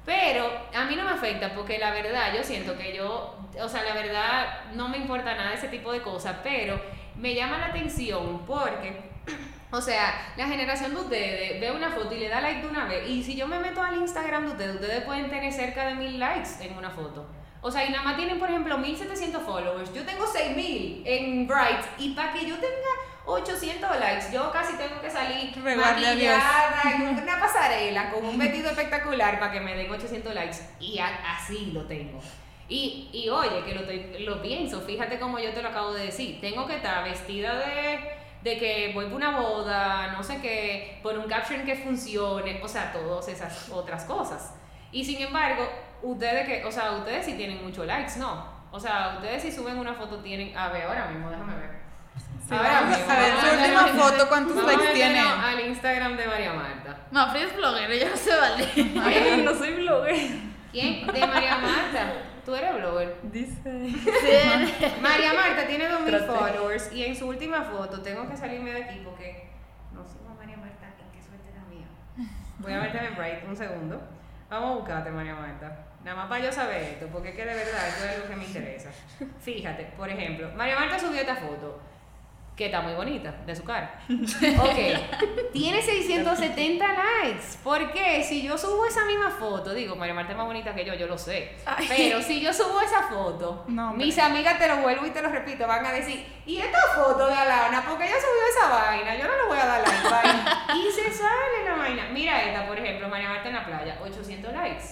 [0.05, 3.83] Pero a mí no me afecta porque la verdad, yo siento que yo, o sea,
[3.83, 6.79] la verdad no me importa nada ese tipo de cosas, pero
[7.19, 8.99] me llama la atención porque,
[9.71, 12.85] o sea, la generación de ustedes ve una foto y le da like de una
[12.85, 13.09] vez.
[13.09, 16.19] Y si yo me meto al Instagram de ustedes, ustedes pueden tener cerca de mil
[16.19, 17.27] likes en una foto.
[17.61, 19.93] O sea, y nada más tienen, por ejemplo, 1700 followers.
[19.93, 21.85] Yo tengo 6000 en Bright.
[21.97, 22.87] Y para que yo tenga
[23.25, 29.39] 800 likes, yo casi tengo que salir maquillada en una pasarela con un vestido espectacular
[29.39, 30.57] para que me den 800 likes.
[30.79, 32.21] Y así lo tengo.
[32.69, 36.05] Y, y oye, que lo, estoy- lo pienso, fíjate como yo te lo acabo de
[36.07, 36.39] decir.
[36.41, 37.99] Tengo que estar vestida de,
[38.41, 42.67] de que voy por una boda, no sé qué, por un caption que funcione, o
[42.67, 44.53] sea, todas esas otras cosas.
[44.91, 45.67] Y sin embargo,
[46.01, 48.45] ustedes que, o sea, ustedes sí tienen muchos likes, ¿no?
[48.71, 51.69] O sea, ustedes si suben una foto tienen, a ver, ahora mismo, déjame ver.
[52.51, 53.93] ahora vamos mismo, a ver su a última ver.
[53.95, 55.19] foto, ¿cuántos Vamos likes a tiene?
[55.19, 56.97] al Instagram de María Marta.
[57.11, 58.67] No, Frida es bloguera, ya no se vale.
[59.01, 60.15] Ay, no soy blogger.
[60.73, 61.07] ¿Quién?
[61.07, 62.13] De María Marta.
[62.47, 63.13] Tú eres blogger.
[63.23, 63.59] Dice.
[65.01, 66.27] María Marta tiene 2000 Traté.
[66.27, 69.49] followers y en su última foto tengo que salirme de aquí porque
[69.91, 71.87] no sigo a María Marta y qué suerte la mía.
[72.59, 74.01] Voy a en Bright un segundo.
[74.49, 75.87] Vamos a buscarte, María Marta.
[76.05, 78.35] Nada más para yo saber esto, porque es que de verdad esto es algo que
[78.37, 78.91] me interesa.
[79.41, 81.81] Fíjate, por ejemplo, María Marta subió esta foto,
[82.57, 83.99] que está muy bonita, de su cara.
[84.09, 85.19] Ok,
[85.53, 87.57] tiene 670 likes.
[87.63, 88.23] ¿Por qué?
[88.23, 91.05] Si yo subo esa misma foto, digo, María Marta es más bonita que yo, yo
[91.07, 91.55] lo sé.
[91.87, 95.29] Pero si yo subo esa foto, No, mis amigas te lo vuelvo y te lo
[95.29, 97.83] repito, van a decir, ¿y esta foto de Alana?
[97.87, 100.65] Porque ella subió esa vaina, yo no le voy a dar like, vaina.
[100.75, 102.09] Y se sale la vaina.
[102.11, 104.83] Mira esta, por ejemplo, María Marta en la playa, 800 likes.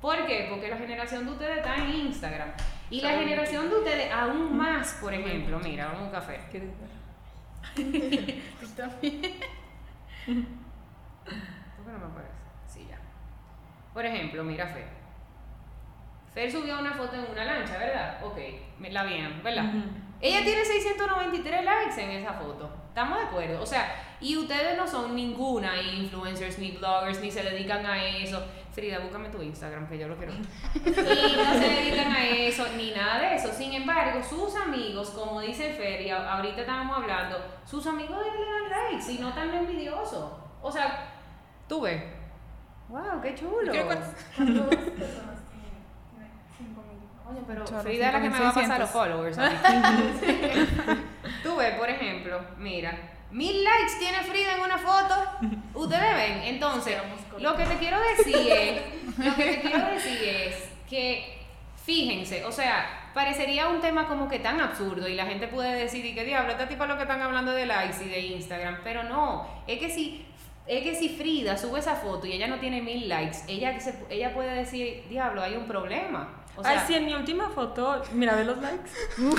[0.00, 0.46] ¿Por qué?
[0.48, 2.50] Porque la generación de ustedes está en Instagram.
[2.88, 6.40] Y la generación de ustedes aún más, por ejemplo, mira, vamos a un café.
[7.74, 8.90] ¿Quieres ver?
[11.76, 12.34] ¿Por qué no me aparece?
[12.66, 12.98] Sí, ya.
[13.92, 14.88] Por ejemplo, mira Fer.
[16.34, 18.24] Fer subió una foto en una lancha, ¿verdad?
[18.24, 18.38] Ok,
[18.90, 19.64] la vieron, ¿verdad?
[20.20, 22.70] Ella tiene 693 likes en esa foto.
[22.88, 23.62] ¿Estamos de acuerdo?
[23.62, 28.46] O sea, y ustedes no son ninguna influencers, ni bloggers, ni se dedican a eso.
[28.72, 30.32] Frida, búscame tu Instagram, que yo lo quiero.
[30.74, 33.52] Y no se dedican a eso, ni nada de eso.
[33.52, 38.90] Sin embargo, sus amigos, como dice Fer, y ahorita estábamos hablando, sus amigos le dan
[38.90, 40.32] likes y no tan envidiosos.
[40.62, 41.08] O sea,
[41.68, 42.02] tú ves.
[42.88, 43.72] ¡Wow, qué chulo!
[43.72, 44.14] ¿Qué cuántas?
[47.30, 48.92] Oye, pero Chorro, Frida es la que me va a pasar los 5.600.
[48.92, 49.38] followers.
[49.38, 49.56] a mí.
[51.44, 52.96] Tú ves, por ejemplo, ejemplo, mira,
[53.30, 55.14] mil likes tiene Frida en una foto.
[55.74, 56.42] Ustedes ven.
[56.44, 56.96] Entonces,
[57.38, 58.82] lo que te quiero decir es,
[59.18, 61.38] lo que te quiero decir es que,
[61.84, 66.04] fíjense, o sea, parecería un tema como que tan absurdo y la gente puede decir,
[66.04, 66.52] ¿y qué diablo?
[66.52, 68.78] Esta tipa lo que están hablando de likes y de Instagram.
[68.84, 70.26] Pero no, es que si
[70.66, 74.04] es que si Frida sube esa foto y ella no tiene mil likes, ella, se-
[74.08, 76.28] ella puede decir, diablo, hay un problema.
[76.54, 78.90] O sea, Ay, sí, en mi última foto, mira, ve los likes.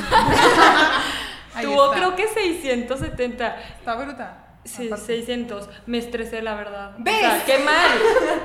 [1.53, 1.97] Ahí Tuvo está.
[1.97, 3.61] creo que 670.
[3.79, 4.37] Está bruta.
[4.63, 5.05] Sí, Aparte.
[5.05, 5.69] 600.
[5.87, 6.91] Me estresé, la verdad.
[6.99, 7.15] ¿Ves?
[7.15, 7.91] O sea, qué mal,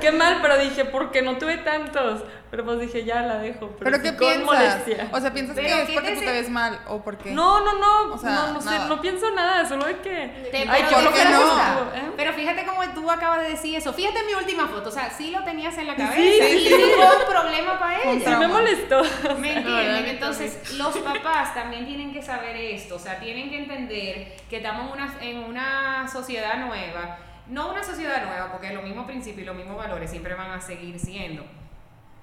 [0.00, 2.22] qué mal, pero dije, porque no tuve tantos.
[2.50, 3.68] Pero pues dije, ya la dejo.
[3.78, 4.44] Pero, ¿Pero sí qué con piensas?
[4.46, 5.08] molestia.
[5.12, 7.32] O sea, ¿piensas que es ¿qué porque te tú te ves mal o por qué?
[7.32, 8.86] No, no, no, O sea, no, no sé, nada.
[8.86, 10.48] no pienso nada, solo de que...
[10.52, 11.60] Te- Ay, pero yo ¿por lo qué que no?
[11.94, 12.10] ¿eh?
[12.16, 13.92] Pero fíjate cómo tú acabas de decir eso.
[13.92, 14.88] Fíjate en mi última foto.
[14.88, 16.14] O sea, sí lo tenías en la cabeza.
[16.16, 16.22] Sí,
[16.56, 16.92] y sí, eso sí.
[16.94, 18.30] fue un problema para ella.
[18.30, 19.02] Sí me molestó.
[19.38, 20.06] ¿Me entienden?
[20.06, 24.86] Entonces, los papás también tienen que saber esto, o sea, tienen que entender que estamos
[24.86, 29.44] en una, en una sociedad nueva, no una sociedad nueva, porque los mismos principios y
[29.46, 31.44] los mismos valores siempre van a seguir siendo.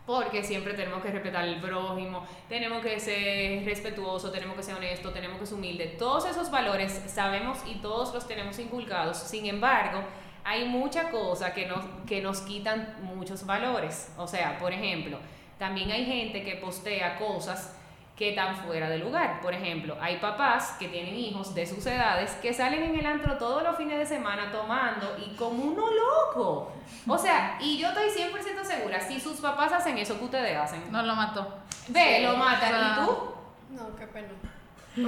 [0.05, 5.13] Porque siempre tenemos que respetar al prójimo, tenemos que ser respetuosos, tenemos que ser honestos,
[5.13, 5.97] tenemos que ser humildes.
[5.97, 9.17] Todos esos valores sabemos y todos los tenemos inculcados.
[9.17, 10.03] Sin embargo,
[10.43, 14.11] hay mucha cosa que nos, que nos quitan muchos valores.
[14.17, 15.19] O sea, por ejemplo,
[15.57, 17.73] también hay gente que postea cosas
[18.15, 19.41] que están fuera de lugar.
[19.41, 23.37] Por ejemplo, hay papás que tienen hijos de sus edades que salen en el antro
[23.37, 26.71] todos los fines de semana tomando y como uno loco.
[27.07, 30.91] O sea, y yo estoy 100% segura, si sus papás hacen eso que ustedes hacen,
[30.91, 31.55] No lo mató.
[31.87, 32.73] ve, Sí, lo matan.
[32.73, 33.33] o sea, ¿Y tú?
[33.71, 34.27] No, qué pena.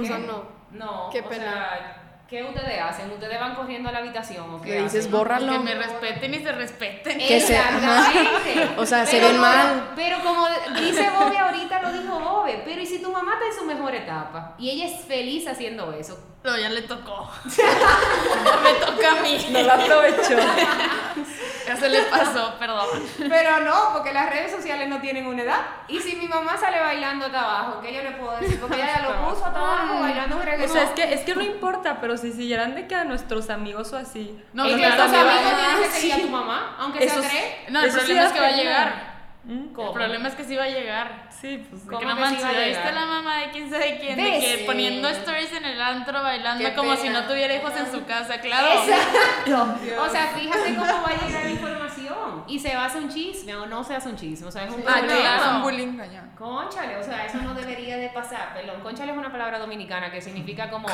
[0.00, 0.42] O sea, no.
[0.72, 1.44] No, Qué o pena.
[1.44, 3.10] sea, ¿qué ustedes hacen?
[3.12, 5.12] ¿Ustedes van corriendo a la habitación o qué Le dices, hacen?
[5.12, 5.52] bórralo.
[5.52, 7.18] Que me respeten y se respeten.
[7.18, 8.68] Que se- Exactamente.
[8.76, 9.92] O sea, se Pero ven como- mal.
[9.96, 10.46] Pero como
[10.80, 13.94] dice Bobby ahorita, lo dijo Bobby, pero ¿y si tu mamá está en su mejor
[13.94, 14.54] etapa?
[14.58, 16.18] Y ella es feliz haciendo eso.
[16.42, 17.30] Pero ya le tocó.
[17.44, 19.46] me toca a mí.
[19.50, 20.36] No lo aprovechó.
[21.68, 22.86] Ya se le pasó, perdón.
[23.18, 25.60] Pero no, porque las redes sociales no tienen una edad.
[25.88, 28.60] Y si mi mamá sale bailando hasta abajo, ¿qué yo le puedo decir?
[28.60, 30.72] Porque ella ya lo puso hasta abajo bailando un O reggaetón.
[30.72, 33.92] sea, es que, es que no importa, pero si siguieran de que a nuestros amigos
[33.92, 34.38] o así.
[34.52, 36.00] No, pero que también amigos tienen que sí.
[36.00, 37.42] seguir a tu mamá, aunque sea tres.
[37.68, 39.15] No, el problema es que va a llegar.
[39.46, 39.72] ¿Mm?
[39.72, 39.88] ¿Cómo?
[39.88, 41.28] El problema es que sí va a llegar.
[41.30, 41.82] Sí, pues.
[41.84, 44.16] ¿Cómo Que no sí manches, viste la mamá de quién sabe quién?
[44.16, 44.62] De que Sí.
[44.66, 47.20] poniendo stories en el antro, bailando Qué como si pena.
[47.20, 48.66] no tuviera hijos en su casa, claro.
[48.82, 50.02] Exacto.
[50.02, 51.86] O sea, fíjate cómo va a llegar la información.
[52.48, 54.46] Y se va a hacer un chisme o no se hace un chisme.
[54.46, 55.16] O sea, es un Ah, problema.
[55.20, 55.42] claro.
[55.42, 55.98] Es un bullying.
[56.36, 58.52] Conchale, o sea, eso no debería de pasar.
[58.54, 60.88] Perdón, conchale es una palabra dominicana que significa como,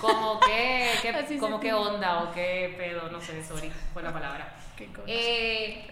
[0.00, 4.52] como que, que- como que onda o qué pedo, no sé, sorry, fue la palabra.
[4.76, 5.04] Qué cosa.
[5.06, 5.86] Eh,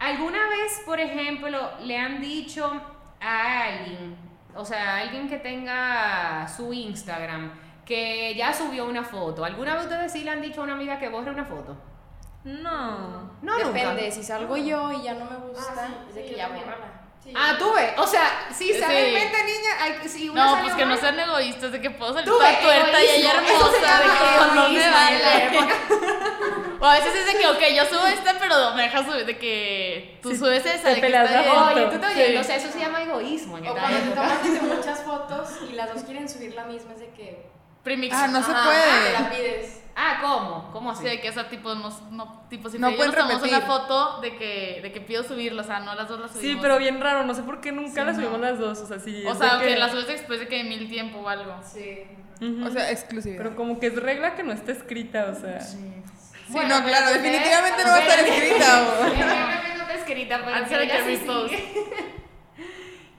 [0.00, 2.72] ¿Alguna vez, por ejemplo, le han dicho
[3.20, 4.16] a alguien,
[4.56, 7.52] o sea, a alguien que tenga su Instagram,
[7.84, 9.44] que ya subió una foto?
[9.44, 11.76] ¿Alguna vez ustedes sí le han dicho a una amiga que borre una foto?
[12.44, 13.30] No.
[13.42, 14.10] No, Depende, nunca.
[14.10, 16.48] si salgo yo y ya no me gusta, Ah, sí, es sí, que yo ya.
[17.22, 17.34] Sí.
[17.36, 18.80] Ah, tú ves, o sea, si Sí.
[18.80, 21.90] sale en mente niña, hay, si una No, pues que no sean egoístas, de que
[21.90, 26.19] puedo salir toda tuerta y ella hermosa, de que no me egoísmo en la vale.
[26.80, 29.36] O a veces es de que, ok, yo subo esta, pero me dejas subir, de
[29.38, 31.06] que tú Sí, subes esa, te de que.
[31.06, 32.20] Oye, tú estás Sí.
[32.20, 35.48] oyendo, o sea, eso se llama egoísmo en O cuando te tomas de muchas fotos
[35.70, 37.50] y las dos quieren subir la misma, es de que...
[37.82, 38.14] Premix.
[38.14, 39.06] Ah, no se puede.
[39.06, 39.82] te la pides.
[39.96, 40.70] Ah, ¿cómo?
[40.72, 41.02] ¿Cómo así?
[41.02, 43.60] Sí, de que esa tipo, no, no, tipo si No no pueden nos tomamos una
[43.62, 46.54] foto de que, de que pido subirla, o sea, no las dos las subimos.
[46.56, 48.46] Sí, pero bien raro, no sé por qué nunca Sí, las subimos no.
[48.46, 48.78] las dos.
[48.80, 49.24] O sea, sí.
[49.26, 51.54] O sea, que la subes después de que mil tiempo o algo.
[51.62, 52.00] Sí.
[52.64, 53.42] O sea, exclusividad.
[53.42, 55.60] Pero como que es regla que no está escrita, o sea.
[55.60, 55.78] Sí,
[56.52, 58.86] Bueno, no, claro, definitivamente no va a estar escrita.
[59.06, 60.74] Evidentemente no está escrita, pero que sí
[61.16, 61.54] repost.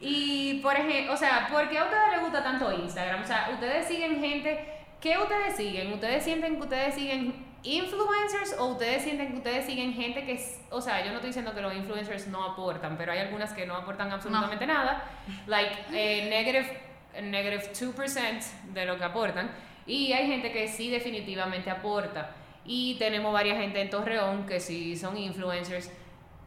[0.03, 3.21] Y, por ejemplo, o sea, ¿por qué a ustedes les gusta tanto Instagram?
[3.21, 4.67] O sea, ustedes siguen gente...
[4.99, 5.93] ¿Qué ustedes siguen?
[5.93, 10.33] ¿Ustedes sienten que ustedes siguen influencers o ustedes sienten que ustedes siguen gente que...
[10.33, 13.53] es- O sea, yo no estoy diciendo que los influencers no aportan, pero hay algunas
[13.53, 15.03] que no aportan absolutamente nada.
[15.47, 16.81] Like, eh, negative,
[17.21, 19.51] negative 2% de lo que aportan.
[19.85, 22.31] Y hay gente que sí definitivamente aporta.
[22.65, 25.91] Y tenemos varias gente en Torreón que sí son influencers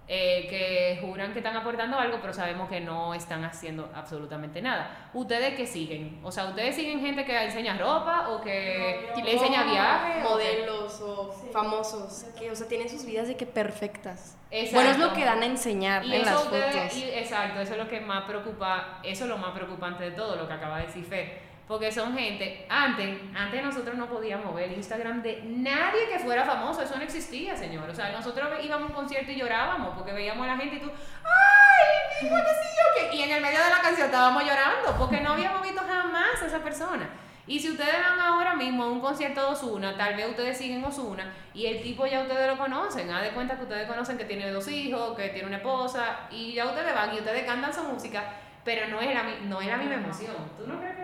[0.07, 5.09] eh, que juran que están aportando algo, pero sabemos que no están haciendo absolutamente nada.
[5.14, 6.20] ¿Ustedes qué siguen?
[6.22, 10.22] O sea, ¿ustedes siguen gente que enseña ropa o que le enseña viajes?
[10.22, 14.37] Modelos o famosos, que, o sea, tienen sus vidas de que perfectas.
[14.50, 14.74] Exacto.
[14.77, 16.96] Bueno, es lo que dan a enseñar Y en eso las ustedes- fotos.
[16.98, 20.37] y- exacto, eso es lo que más preocupa, eso es lo más preocupante de todo,
[20.37, 21.53] lo que acaba de decir Fer.
[21.66, 26.83] Porque son gente, antes, antes nosotros no podíamos ver Instagram de nadie que fuera famoso,
[26.83, 27.88] eso no existía, señor.
[27.88, 30.81] O sea, nosotros íbamos a un concierto y llorábamos porque veíamos a la gente y
[30.81, 30.90] tú,
[31.24, 33.16] ¡ay, mira, qué sé!
[33.16, 36.46] Y en el medio de la canción estábamos llorando porque no habíamos visto jamás a
[36.46, 37.09] esa persona.
[37.46, 40.83] Y si ustedes van ahora mismo a un concierto de Osuna, tal vez ustedes siguen
[40.85, 43.11] Osuna y el tipo ya ustedes lo conocen.
[43.11, 46.55] Haz de cuenta que ustedes conocen que tiene dos hijos, que tiene una esposa y
[46.55, 48.22] ya ustedes van y ustedes cantan su música,
[48.64, 50.35] pero no es la, mi- no es la misma emoción.
[50.59, 51.03] ¿Tú no crees que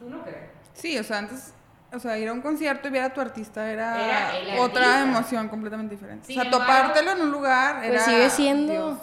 [0.00, 0.50] ¿Tú no crees?
[0.74, 1.52] Sí, o sea, antes,
[1.92, 5.02] o sea, ir a un concierto y ver a tu artista era, Era otra artista.
[5.02, 6.26] emoción completamente diferente.
[6.26, 7.94] Sin o sea, embargo- topártelo en un lugar era...
[7.94, 8.72] Pues sigue siendo.
[8.72, 8.98] Dios.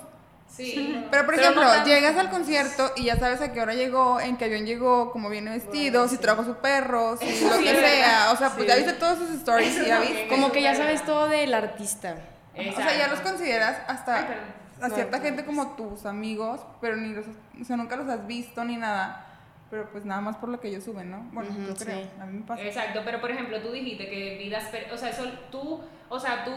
[0.49, 1.05] Sí.
[1.11, 4.19] Pero, por Pero ejemplo, no llegas al concierto y ya sabes a qué hora llegó,
[4.19, 7.75] en qué avión llegó, cómo viene vestido, si trajo su perro, si lo sí que
[7.75, 8.31] sea.
[8.31, 8.67] O sea, pues Sí.
[8.69, 10.27] ya viste todos sus stories y ya viste.
[10.29, 12.15] Como que ya sabes todo del artista.
[12.55, 14.25] O sea, ya los consideras hasta Ay,
[14.81, 17.25] a cierta no, gente como tus amigos, pero ni los,
[17.61, 19.26] o sea, nunca los has visto ni nada.
[19.69, 21.27] Pero pues nada más por lo que ellos suben, ¿no?
[21.33, 22.09] Bueno, yo creo, sí.
[22.21, 22.63] a mí me pasa.
[22.63, 26.51] Exacto, pero por ejemplo, tú dijiste que vidas, o sea, eso tú, o sea, tú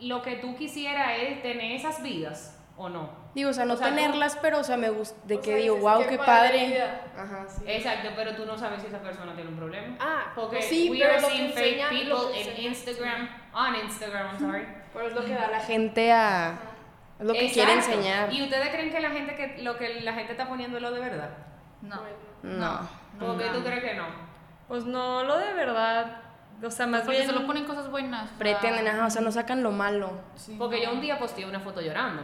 [0.00, 3.10] lo que tú quisieras es tener esas vidas o no.
[3.34, 5.46] Digo, o sea, no O sea, tú- tenerlas, pero, o sea, me gusta, de que
[5.46, 6.82] sea, digo, wow, qué padre.
[7.16, 7.64] Ajá, sí.
[7.66, 9.96] Exacto, pero tú no sabes si esa persona tiene un problema.
[10.00, 13.28] Ah, Porque pues sí, we pero are lo que seeing fake enseña- people enseña- Instagram,
[13.54, 14.66] on Instagram, I'm sorry.
[14.92, 16.58] Pero es lo que da la gente a...
[17.18, 17.96] Lo que quiere Exacto.
[17.98, 18.32] enseñar.
[18.32, 20.90] ¿Y ustedes creen que la gente que lo que la gente está poniendo es lo
[20.92, 21.30] de verdad?
[21.82, 22.00] No.
[22.42, 22.88] No.
[23.18, 24.06] ¿Por qué tú crees que no?
[24.68, 26.18] Pues no, lo de verdad.
[26.64, 27.30] O sea, más Porque bien.
[27.30, 28.30] solo ponen cosas buenas.
[28.38, 30.12] Pretenden, ajá, o sea, no sacan lo malo.
[30.36, 30.84] sí, Porque no.
[30.84, 32.22] yo un día posteé una foto llorando.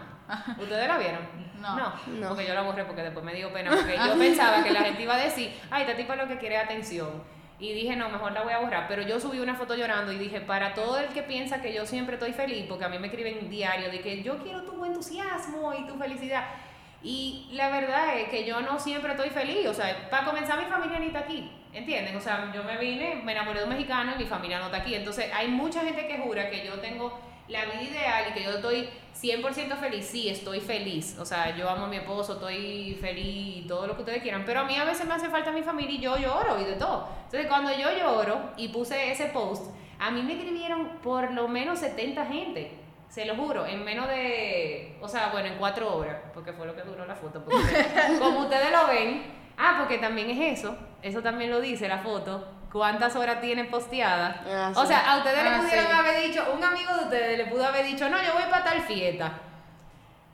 [0.60, 1.20] ¿Ustedes la vieron?
[1.60, 1.76] No.
[1.76, 2.28] No.
[2.28, 3.70] Porque yo la borré porque después me dio pena.
[3.70, 6.56] Porque yo pensaba que la gente iba a decir, ay, esta tipa lo que quiere
[6.56, 7.22] es atención.
[7.58, 8.86] Y dije, no, mejor la voy a borrar.
[8.86, 11.84] Pero yo subí una foto llorando y dije, para todo el que piensa que yo
[11.86, 15.74] siempre estoy feliz, porque a mí me escriben diario de que yo quiero tu entusiasmo
[15.74, 16.44] y tu felicidad.
[17.02, 19.66] Y la verdad es que yo no siempre estoy feliz.
[19.66, 21.50] O sea, para comenzar, mi familia ni está aquí.
[21.72, 22.16] ¿Entienden?
[22.16, 24.78] O sea, yo me vine, me enamoré de un mexicano y mi familia no está
[24.78, 24.94] aquí.
[24.94, 28.50] Entonces, hay mucha gente que jura que yo tengo la vida ideal y que yo
[28.50, 28.88] estoy
[29.20, 30.06] 100% feliz.
[30.06, 31.16] Sí, estoy feliz.
[31.18, 34.44] O sea, yo amo a mi esposo, estoy feliz y todo lo que ustedes quieran.
[34.44, 36.74] Pero a mí a veces me hace falta mi familia y yo lloro y de
[36.74, 37.08] todo.
[37.24, 41.78] Entonces, cuando yo lloro y puse ese post, a mí me escribieron por lo menos
[41.80, 42.88] 70 gente.
[43.08, 46.74] Se lo juro, en menos de, o sea, bueno, en cuatro horas, porque fue lo
[46.76, 47.42] que duró la foto.
[47.42, 49.22] porque ustedes- como ustedes lo ven,
[49.56, 54.36] ah, porque también es eso, eso también lo dice la foto, cuántas horas tienen posteadas.
[54.46, 54.88] Ah, O sí.
[54.88, 55.92] sea, a ustedes le Ah, pudieron sí.
[55.98, 58.82] haber dicho, un amigo de ustedes le pudo haber dicho, no, yo voy para tal
[58.82, 59.32] fiesta.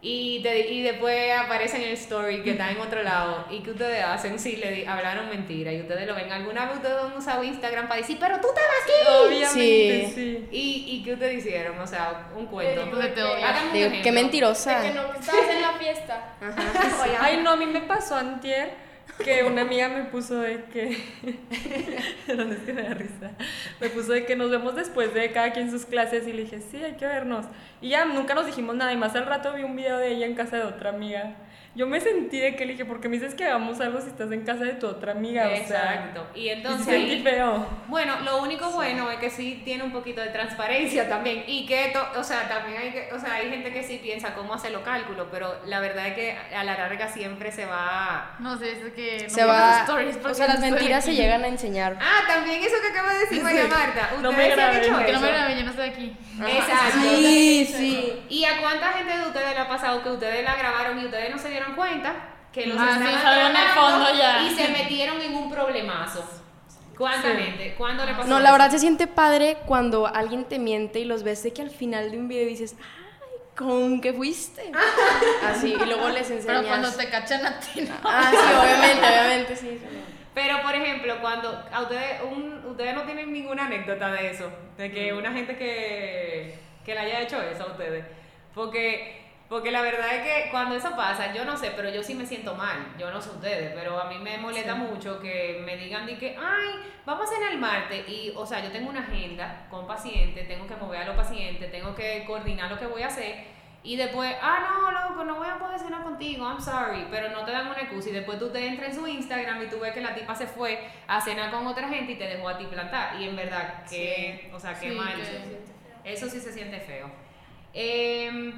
[0.07, 3.47] Y, te- y después aparece en el story que está en otro lado.
[3.51, 4.39] ¿Y qué ustedes hacen?
[4.39, 5.73] Sí, le di- hablaron mentira.
[5.73, 6.31] Y ustedes lo ven.
[6.31, 9.27] ¿Alguna vez ustedes han usado Instagram para decir, pero tú estabas aquí?
[9.27, 10.15] Obviamente, Sí.
[10.15, 10.49] sí.
[10.53, 11.79] ¿Y, ¿Y qué ustedes hicieron?
[11.79, 12.83] O sea, un cuento.
[12.83, 13.21] Eh, Pues te
[13.73, 14.81] Digo, qué mentirosa.
[14.81, 16.35] De que no, que estabas en la fiesta.
[17.21, 18.75] Ay, no, a mí me pasó antier
[19.25, 20.97] que una amiga me puso de que...
[22.35, 23.31] ¿Dónde es que me da risa?
[23.81, 26.61] Me puso de que nos vemos después de cada quien sus clases y le dije,
[26.61, 27.47] sí, hay que vernos.
[27.81, 30.27] Y ya nunca nos dijimos nada y más al rato vi un video de ella
[30.27, 31.35] en casa de otra amiga.
[31.77, 34.07] Yo me sentí de que le dije, ¿por qué me dices que hagamos algo si
[34.07, 35.47] estás en casa de tu otra amiga?
[35.49, 36.25] O sea, Exacto.
[36.33, 36.85] Y y entonces.
[36.87, 37.67] sí sentí ahí- feo.
[37.89, 41.91] Bueno, lo único bueno es que sí tiene un poquito de transparencia también y que,
[41.93, 44.71] to- o sea, también hay que, o sea, hay gente que sí piensa cómo hacer
[44.71, 48.37] los cálculos, pero la verdad es que a la larga siempre se va...
[48.39, 49.25] No sé, es que.
[49.25, 49.81] No Se va...
[49.83, 51.99] stories O porque sea, las no mentiras se llegan a enseñar.
[52.01, 54.11] Ah, también eso que acaba de decir María Marta.
[54.21, 56.17] No Ustedes me sí han hecho Que no me graben, yo no estoy aquí.
[56.47, 56.99] Exacto.
[57.03, 58.23] Sí, sí.
[58.29, 61.31] ¿Y a cuánta gente de ustedes le ha pasado que ustedes la grabaron y ustedes
[61.31, 62.15] no se dieron cuenta?
[62.53, 64.43] Que los Ah, sí, estaban en el fondo ya.
[64.43, 66.25] Y se metieron en un problemazo.
[66.97, 67.43] ¿Cuánta Sí.
[67.43, 67.75] gente?
[67.77, 68.53] ¿Cuándo le pasó No, la eso?
[68.53, 72.13] verdad se siente padre cuando alguien te miente y los ves de que al final
[72.13, 72.77] de un video dices,
[73.57, 74.71] ¿con qué fuiste?
[75.45, 76.47] Así, y luego les enseñas.
[76.47, 77.95] Pero cuando te cachan a ti, no.
[78.05, 79.81] Ah, sí, obviamente, obviamente, sí.
[80.35, 84.91] Pero, por ejemplo, cuando a ustedes, un- ustedes no tienen ninguna anécdota de eso, de
[84.91, 88.05] que una gente que, que le haya hecho eso a ustedes.
[88.55, 89.24] Porque,
[89.55, 92.27] porque la verdad es que cuando eso pasa, yo no sé, pero yo sí me
[92.27, 92.93] siento mal.
[92.99, 96.37] Yo no sé ustedes, pero a mí me molesta mucho que me digan de que,
[96.37, 96.71] ay,
[97.07, 98.05] vamos a cenar el martes.
[98.09, 101.71] Y, o sea, yo tengo una agenda con pacientes, tengo que mover a los pacientes,
[101.71, 103.45] tengo que coordinar lo que voy a hacer.
[103.85, 107.45] Y después, ah, no, loco, no voy a poder cenar contigo, I'm sorry, pero no
[107.45, 108.09] te dan una excusa.
[108.09, 110.49] Y después tú te entras en su Instagram y tú ves que la tipa se
[110.49, 113.21] fue a cenar con otra gente y te dejó a ti plantar.
[113.21, 115.15] Y en verdad, que, o sea, qué Sí, mal.
[115.15, 117.09] que- Eso sí se siente feo.
[117.73, 118.53] Eh,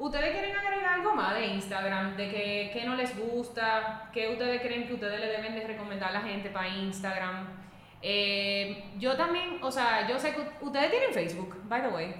[0.00, 2.16] ¿Ustedes quieren agregar algo más de Instagram?
[2.16, 4.08] ¿De que, qué no les gusta?
[4.12, 7.46] ¿Qué ustedes creen que ustedes le deben de recomendar a la gente para Instagram?
[8.02, 12.14] Eh, yo también, o sea, yo sé que ustedes tienen Facebook, by the way.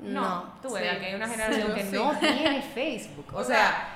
[0.00, 0.42] No, No.
[0.62, 0.96] tú ves Sí.
[1.00, 1.96] que hay una generación que Sí.
[1.96, 3.26] no tiene Facebook.
[3.34, 3.88] O, O sea, sea,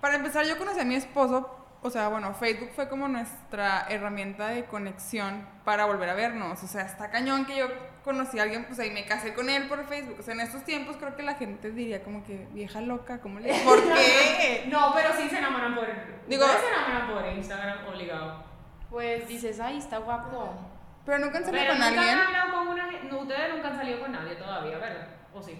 [0.00, 4.46] Para empezar, yo conocí a mi esposo, o sea, bueno, Facebook fue como nuestra herramienta
[4.48, 6.62] de conexión para volver a vernos.
[6.62, 7.66] O sea, está cañón que yo
[8.04, 10.16] conocí a alguien, pues ahí me casé con él por Facebook.
[10.18, 13.40] O sea, en estos tiempos creo que la gente diría como que vieja loca, ¿cómo
[13.40, 14.64] le ¿Por qué?
[14.68, 15.86] no, pero sí se enamoran por.
[16.28, 18.44] Digo- se enamoran por Instagram obligado.
[18.88, 20.54] pues dices, ay, está guapo.
[21.06, 22.18] Pero nunca han salido Pero con nunca alguien.
[22.18, 25.08] han hablado con una no, ustedes nunca han salido con nadie todavía, ¿verdad?
[25.34, 25.58] ¿O sí?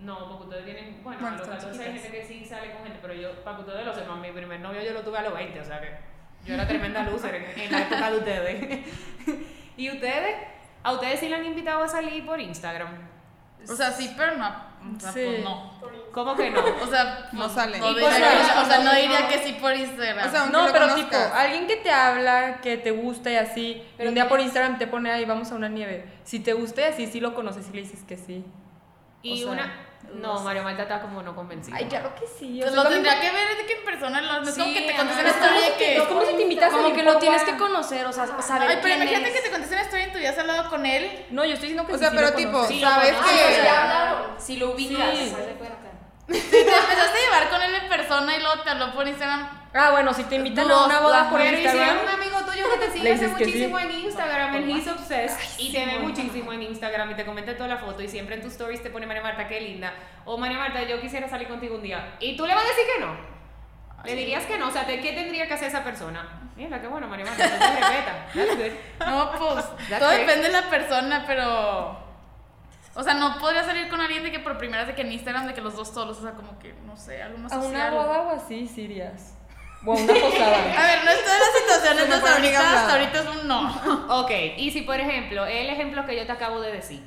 [0.00, 0.14] No.
[0.18, 2.72] No, porque ustedes tienen, bueno, Bueno, a los están 14 hay gente que sí sale
[2.72, 5.18] con gente, pero yo, para que ustedes lo sepan, mi primer novio yo lo tuve
[5.18, 5.90] a los 20, o sea que
[6.44, 8.86] yo era tremenda loser en, en la época de ustedes.
[9.76, 10.36] ¿Y ustedes?
[10.84, 12.88] ¿A ustedes sí le han invitado a salir por Instagram?
[13.68, 14.46] O sea, sí, pero no.
[14.96, 15.22] O sea, Sí.
[15.24, 15.72] pues no.
[16.12, 16.60] ¿Cómo que no?
[16.60, 17.78] O sea, No pues, sale.
[17.78, 20.28] No ¿Y diría, por que, o sea, no diría que sí por Instagram.
[20.28, 20.96] O sea, No, pero conozcas.
[21.24, 24.40] tipo, alguien que te habla, que te gusta y así, y Pero un día por
[24.40, 26.04] Instagram te pone ahí, vamos a una nieve.
[26.24, 28.44] Si te gusta y así, sí lo conoces y le dices que sí.
[29.22, 29.72] Y O sea, una...
[30.12, 31.76] No, Mario Marta está como no convencido.
[31.76, 32.58] Ay, claro que sí.
[32.60, 34.64] Pues o sea, lo es tendría que ver de que en persona, no es como
[34.66, 34.98] Sí, que te ajá.
[34.98, 35.96] conteste una de que...
[35.96, 38.26] Es como si te invitas a Como salir que lo tienes que conocer, o sea,
[38.42, 39.34] saber Ay, pero imagínate es.
[39.34, 41.26] que te conteste una story en tu vida has hablado con él.
[41.30, 42.64] No, yo estoy diciendo que O sea, sí pero lo tipo.
[42.66, 43.62] Sí, ¿sabes que.
[43.64, 44.34] Ya.
[44.38, 45.34] Si lo ubicas, Sí.
[46.26, 49.63] Si te empezaste a llevar con él en persona y luego te habló por Instagram.
[49.76, 51.98] Ah, bueno, si te invitan a una boda por Pero y si Instagram.
[52.04, 53.30] un amigo tuyo que te sigue hace sí.
[53.32, 57.56] muchísimo en Instagram, en He's Obsessed, y te ve muchísimo en Instagram y te comenta
[57.56, 59.92] toda la foto y siempre en tus stories te pone María Marta, qué linda.
[60.24, 62.14] O María Marta, yo quisiera salir contigo un día.
[62.20, 63.34] Y tú le vas a decir que no.
[64.04, 64.68] Le dirías que no.
[64.68, 66.28] O sea, ¿te- ¿qué tendría que hacer esa persona?
[66.56, 67.42] Mira, qué bueno, María Marta,
[68.32, 68.80] te.
[69.06, 70.20] No, pues, That's todo great.
[70.26, 71.98] depende de la persona, pero...
[72.96, 75.10] O sea, no podría salir con alguien de que por primera vez de que en
[75.10, 77.56] Instagram, de que los dos solos, o sea, como que, no sé, algo más A
[77.60, 77.92] social.
[77.92, 78.86] una boda o así, sí
[79.84, 79.86] irías.
[79.86, 80.56] O a una posada.
[80.78, 82.80] A ver, no es toda la situación, Se me entonces fue amiga ahorita, hablada.
[82.80, 84.06] hasta ahorita es un no.
[84.22, 87.02] Ok, y si por ejemplo, el ejemplo que yo te acabo de decir,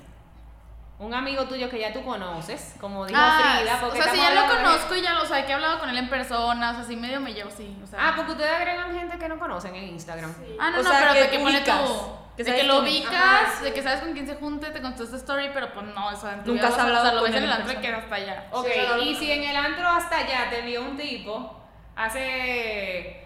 [0.99, 4.31] un amigo tuyo que ya tú conoces, como dijo Ah, Frida, o sea, si ya
[4.33, 6.73] lo conozco y ya lo, o sea, que he hablado con él en persona, o
[6.73, 7.99] sea, así medio me llevo, sí, o sea.
[8.01, 10.33] Ah, porque ustedes agregan gente que no conocen en Instagram.
[10.59, 11.71] Ah, no, O no, sea, pero que de que pone tú.
[12.35, 15.03] que de que lo ubicas, Ajá, de que sabes con quién se junte, te contó
[15.03, 17.13] esta story, pero pues no, o sea, en tu Nunca vida has hablado o sea,
[17.15, 18.47] lo ves en el antro y quedas hasta allá.
[18.51, 21.61] Ok, Sí, y si en el antro hasta allá te vio un tipo
[21.97, 23.23] hace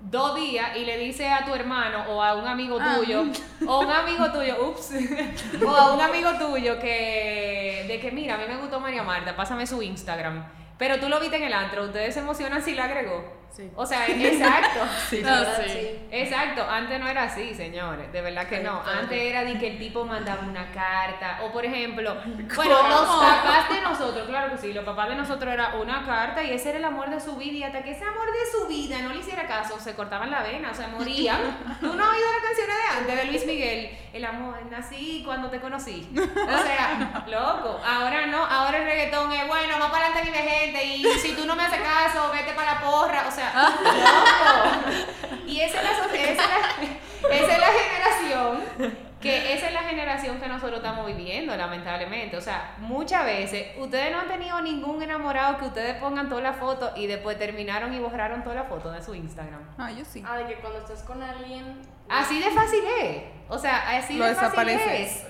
[0.00, 2.96] dos días y le dice a tu hermano o a un amigo Ah.
[2.98, 3.24] tuyo,
[3.66, 4.90] o un amigo tuyo, ups,
[5.64, 9.34] o a un amigo tuyo que, de que mira, a mí me gustó María Marta,
[9.36, 10.44] pásame su Instagram.
[10.76, 13.24] Pero tú lo viste en el antro, ustedes se emocionan si la agregó.
[13.54, 13.70] Sí.
[13.76, 14.80] O sea, exacto.
[15.08, 15.20] Sí.
[15.22, 15.62] No, ¿Verdad?
[15.66, 16.00] sí.
[16.10, 18.82] Exacto, antes no era así, señores, de verdad que no.
[18.82, 22.16] Antes era de que el tipo mandaba una carta, o por ejemplo,
[22.56, 26.42] bueno, los papás de nosotros, claro que sí, los papás de nosotros era una carta
[26.42, 28.66] y ese era el amor de su vida, y hasta que ese amor de su
[28.66, 31.40] vida no le hiciera caso, se cortaban la vena, o sea, morían.
[31.80, 35.48] Tú no has oído las canciones de antes de Luis Miguel, el amor, nací cuando
[35.48, 36.08] te conocí.
[36.16, 40.84] O sea, loco, ahora no, ahora el reggaetón es bueno, más para adelante vive gente,
[40.84, 43.43] y si tú no me haces caso, vete para la porra, o sea,
[44.84, 45.44] loco.
[45.46, 49.82] Y esa es la, esa es la, esa es la generación que esa es la
[49.82, 52.36] generación que nosotros estamos viviendo, lamentablemente.
[52.36, 56.52] O sea, muchas veces ustedes no han tenido ningún enamorado que ustedes pongan toda la
[56.52, 59.62] foto y después terminaron y borraron toda la foto de su Instagram.
[59.78, 60.22] Ah, yo sí.
[60.26, 61.80] Ah, de que cuando estás con alguien.
[62.08, 63.22] Así de fácil es.
[63.48, 65.10] O sea, así Lo de fácil desapareces.
[65.10, 65.26] es.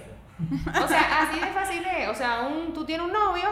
[0.83, 2.09] O sea, así de fácil es.
[2.09, 3.49] O sea, un, tú tienes un novio,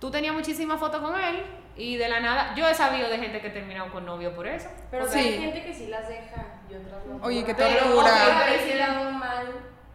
[0.00, 1.42] tú tenías muchísimas fotos con él
[1.76, 4.68] y de la nada, yo he sabido de gente que terminaron con novio por eso.
[4.90, 5.18] Pero Sí.
[5.18, 7.16] hay gente que sí las deja y otras no.
[7.24, 8.12] Oye, qué Pero, tortura.
[8.46, 9.46] pero mal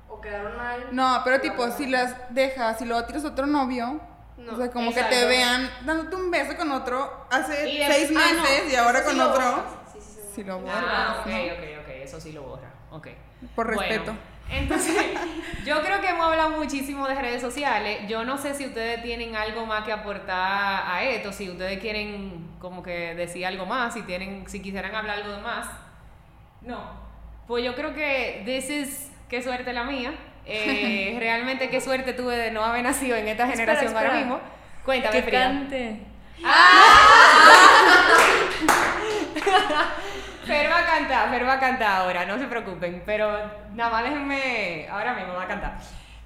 [0.09, 0.87] o quedaron mal.
[0.91, 3.99] No, pero tipo, si las dejas y luego tiras otro novio,
[4.37, 8.11] No, o sea, como que te vean dándote un beso con otro hace Y seis
[8.15, 9.63] ah, no, meses y ahora con sí lo otro, borras.
[9.93, 10.21] Sí, sí, sí.
[10.35, 12.69] si lo borras, Ah, ok, ok, ok, eso sí lo borra.
[12.91, 13.07] Ok.
[13.55, 14.13] Por Bueno, respeto.
[14.51, 14.95] Entonces,
[15.65, 17.99] yo creo que hemos hablado muchísimo de redes sociales.
[18.07, 22.49] Yo no sé si ustedes tienen algo más que aportar a esto, si ustedes quieren
[22.59, 25.67] como que decir algo más, si tienen, si quisieran hablar algo de más.
[26.61, 26.79] No.
[27.47, 30.13] Pues yo creo que this is qué suerte la mía.
[30.45, 34.19] Eh, realmente qué suerte tuve de no haber nacido en esta generación ahora espera.
[34.19, 34.39] mismo.
[34.85, 35.43] Cuéntame, Que Frida.
[35.43, 35.99] cante.
[40.51, 43.31] Fer va a cantar, Fer va a cantar ahora, no se preocupen, pero
[43.73, 45.77] nada más déjenme, ahora mismo va a cantar.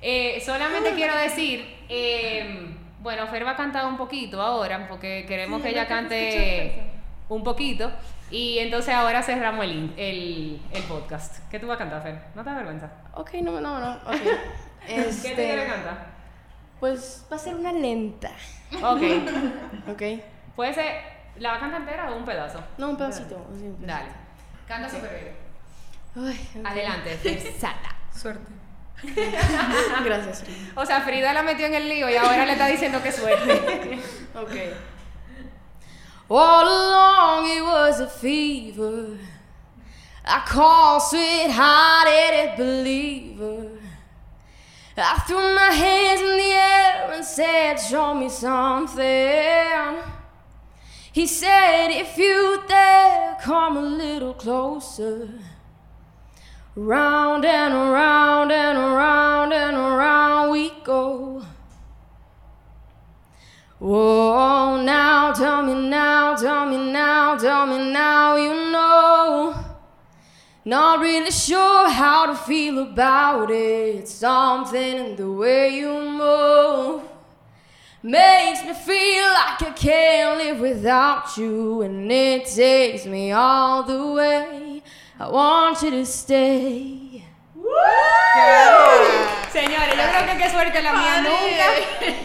[0.01, 5.61] Eh, solamente quiero decir, eh, bueno, Fer va a cantar un poquito ahora, porque queremos
[5.61, 6.91] que ella cante
[7.30, 7.91] un poquito,
[8.32, 11.47] y entonces ahora cerramos el, el, el podcast.
[11.49, 12.19] ¿Qué tú vas a cantar, Fer?
[12.36, 12.89] ¿No te da vergüenza?
[13.13, 13.93] Ok, no, no, no.
[14.05, 14.21] Ok.
[14.88, 16.05] ¿Qué te Este, quieres cantar?
[16.80, 18.32] Pues va a ser una lenta.
[18.84, 19.01] Ok,
[19.91, 20.01] Ok.
[20.55, 20.95] puede ser,
[21.40, 22.64] ¿la va a cantar entera o un pedazo?
[22.78, 23.36] No, un pedacito.
[23.54, 23.88] así, un pedacito.
[23.88, 24.10] Dale,
[24.68, 25.36] canta súper bien.
[26.28, 26.66] Ay, ok.
[26.66, 27.96] Adelante, Fer Sala.
[28.16, 28.52] Suerte.
[30.06, 30.44] Gracias.
[30.44, 30.72] Frida.
[30.76, 34.00] O sea, Frida la metió en el lío y ahora le está diciendo que suerte.
[34.36, 34.74] Okay.
[36.30, 39.18] All along it was a fever.
[40.26, 43.70] I called sweet-hearted believer.
[44.98, 50.14] I threw my hands in the air and said, "Show me something."
[51.16, 55.30] He said, "If you dare, come a little closer."
[56.76, 61.41] Round and around and around and around we go.
[63.80, 69.55] Whoa, now tell me now, tell me now, tell me now, you know.
[70.66, 73.95] Not really sure how to feel about it.
[73.99, 75.93] It's something in the way you
[76.24, 77.14] move.
[78.06, 83.97] Makes me feel like I can't live without you, and it takes me all the
[84.14, 84.84] way.
[85.20, 87.24] I want you to stay.
[89.51, 91.66] Señores, yo creo que qué suerte la mía nunca.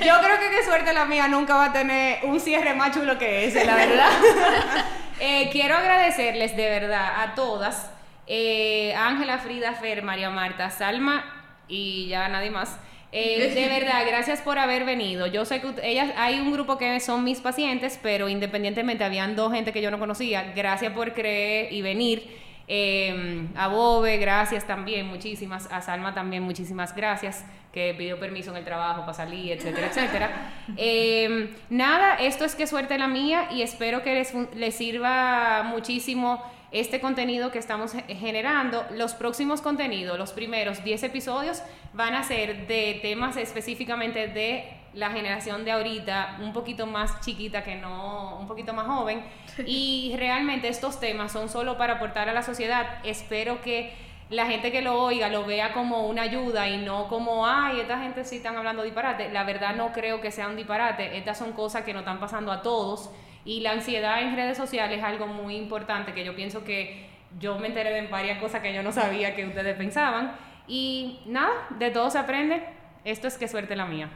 [0.04, 3.16] Yo creo que qué suerte la mía nunca va a tener un cierre más chulo
[3.18, 4.10] que ese, la verdad.
[5.22, 7.90] Eh, quiero agradecerles de verdad a todas.
[8.26, 11.22] eh, Ángela, Frida, Fer, María Marta, Salma
[11.68, 12.78] y ya nadie más.
[13.12, 15.26] Eh, de verdad, gracias por haber venido.
[15.26, 19.52] Yo sé que ellas, hay un grupo que son mis pacientes, pero independientemente habían dos
[19.52, 20.52] gente que yo no conocía.
[20.54, 22.38] Gracias por creer y venir.
[22.72, 25.66] Eh, a Bobe, gracias también, muchísimas.
[25.72, 30.52] A Salma también, muchísimas gracias, que pidió permiso en el trabajo para salir, etcétera, etcétera.
[30.76, 36.40] Eh, nada, esto es que suerte la mía y espero que les sirva muchísimo
[36.72, 38.84] este contenido que estamos ge- generando.
[38.92, 41.62] Los próximos contenidos, los primeros 10 episodios,
[41.92, 47.62] van a ser de temas específicamente de la generación de ahorita, un poquito más chiquita
[47.62, 49.22] que no, un poquito más joven.
[49.66, 52.98] Y realmente estos temas son solo para aportar a la sociedad.
[53.04, 53.92] Espero que
[54.30, 57.98] la gente que lo oiga lo vea como una ayuda y no como, ay, esta
[57.98, 59.28] gente sí están hablando disparate.
[59.30, 61.16] La verdad no creo que sea un disparate.
[61.18, 63.10] Estas son cosas que nos están pasando a todos.
[63.44, 67.58] Y la ansiedad en redes sociales es algo muy importante que yo pienso que yo
[67.58, 70.32] me enteré de varias cosas que yo no sabía que ustedes pensaban.
[70.66, 72.62] Y nada, de todo se aprende.
[73.04, 74.10] Esto es que suerte la mía.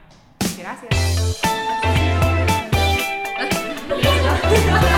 [0.58, 0.90] Gracias.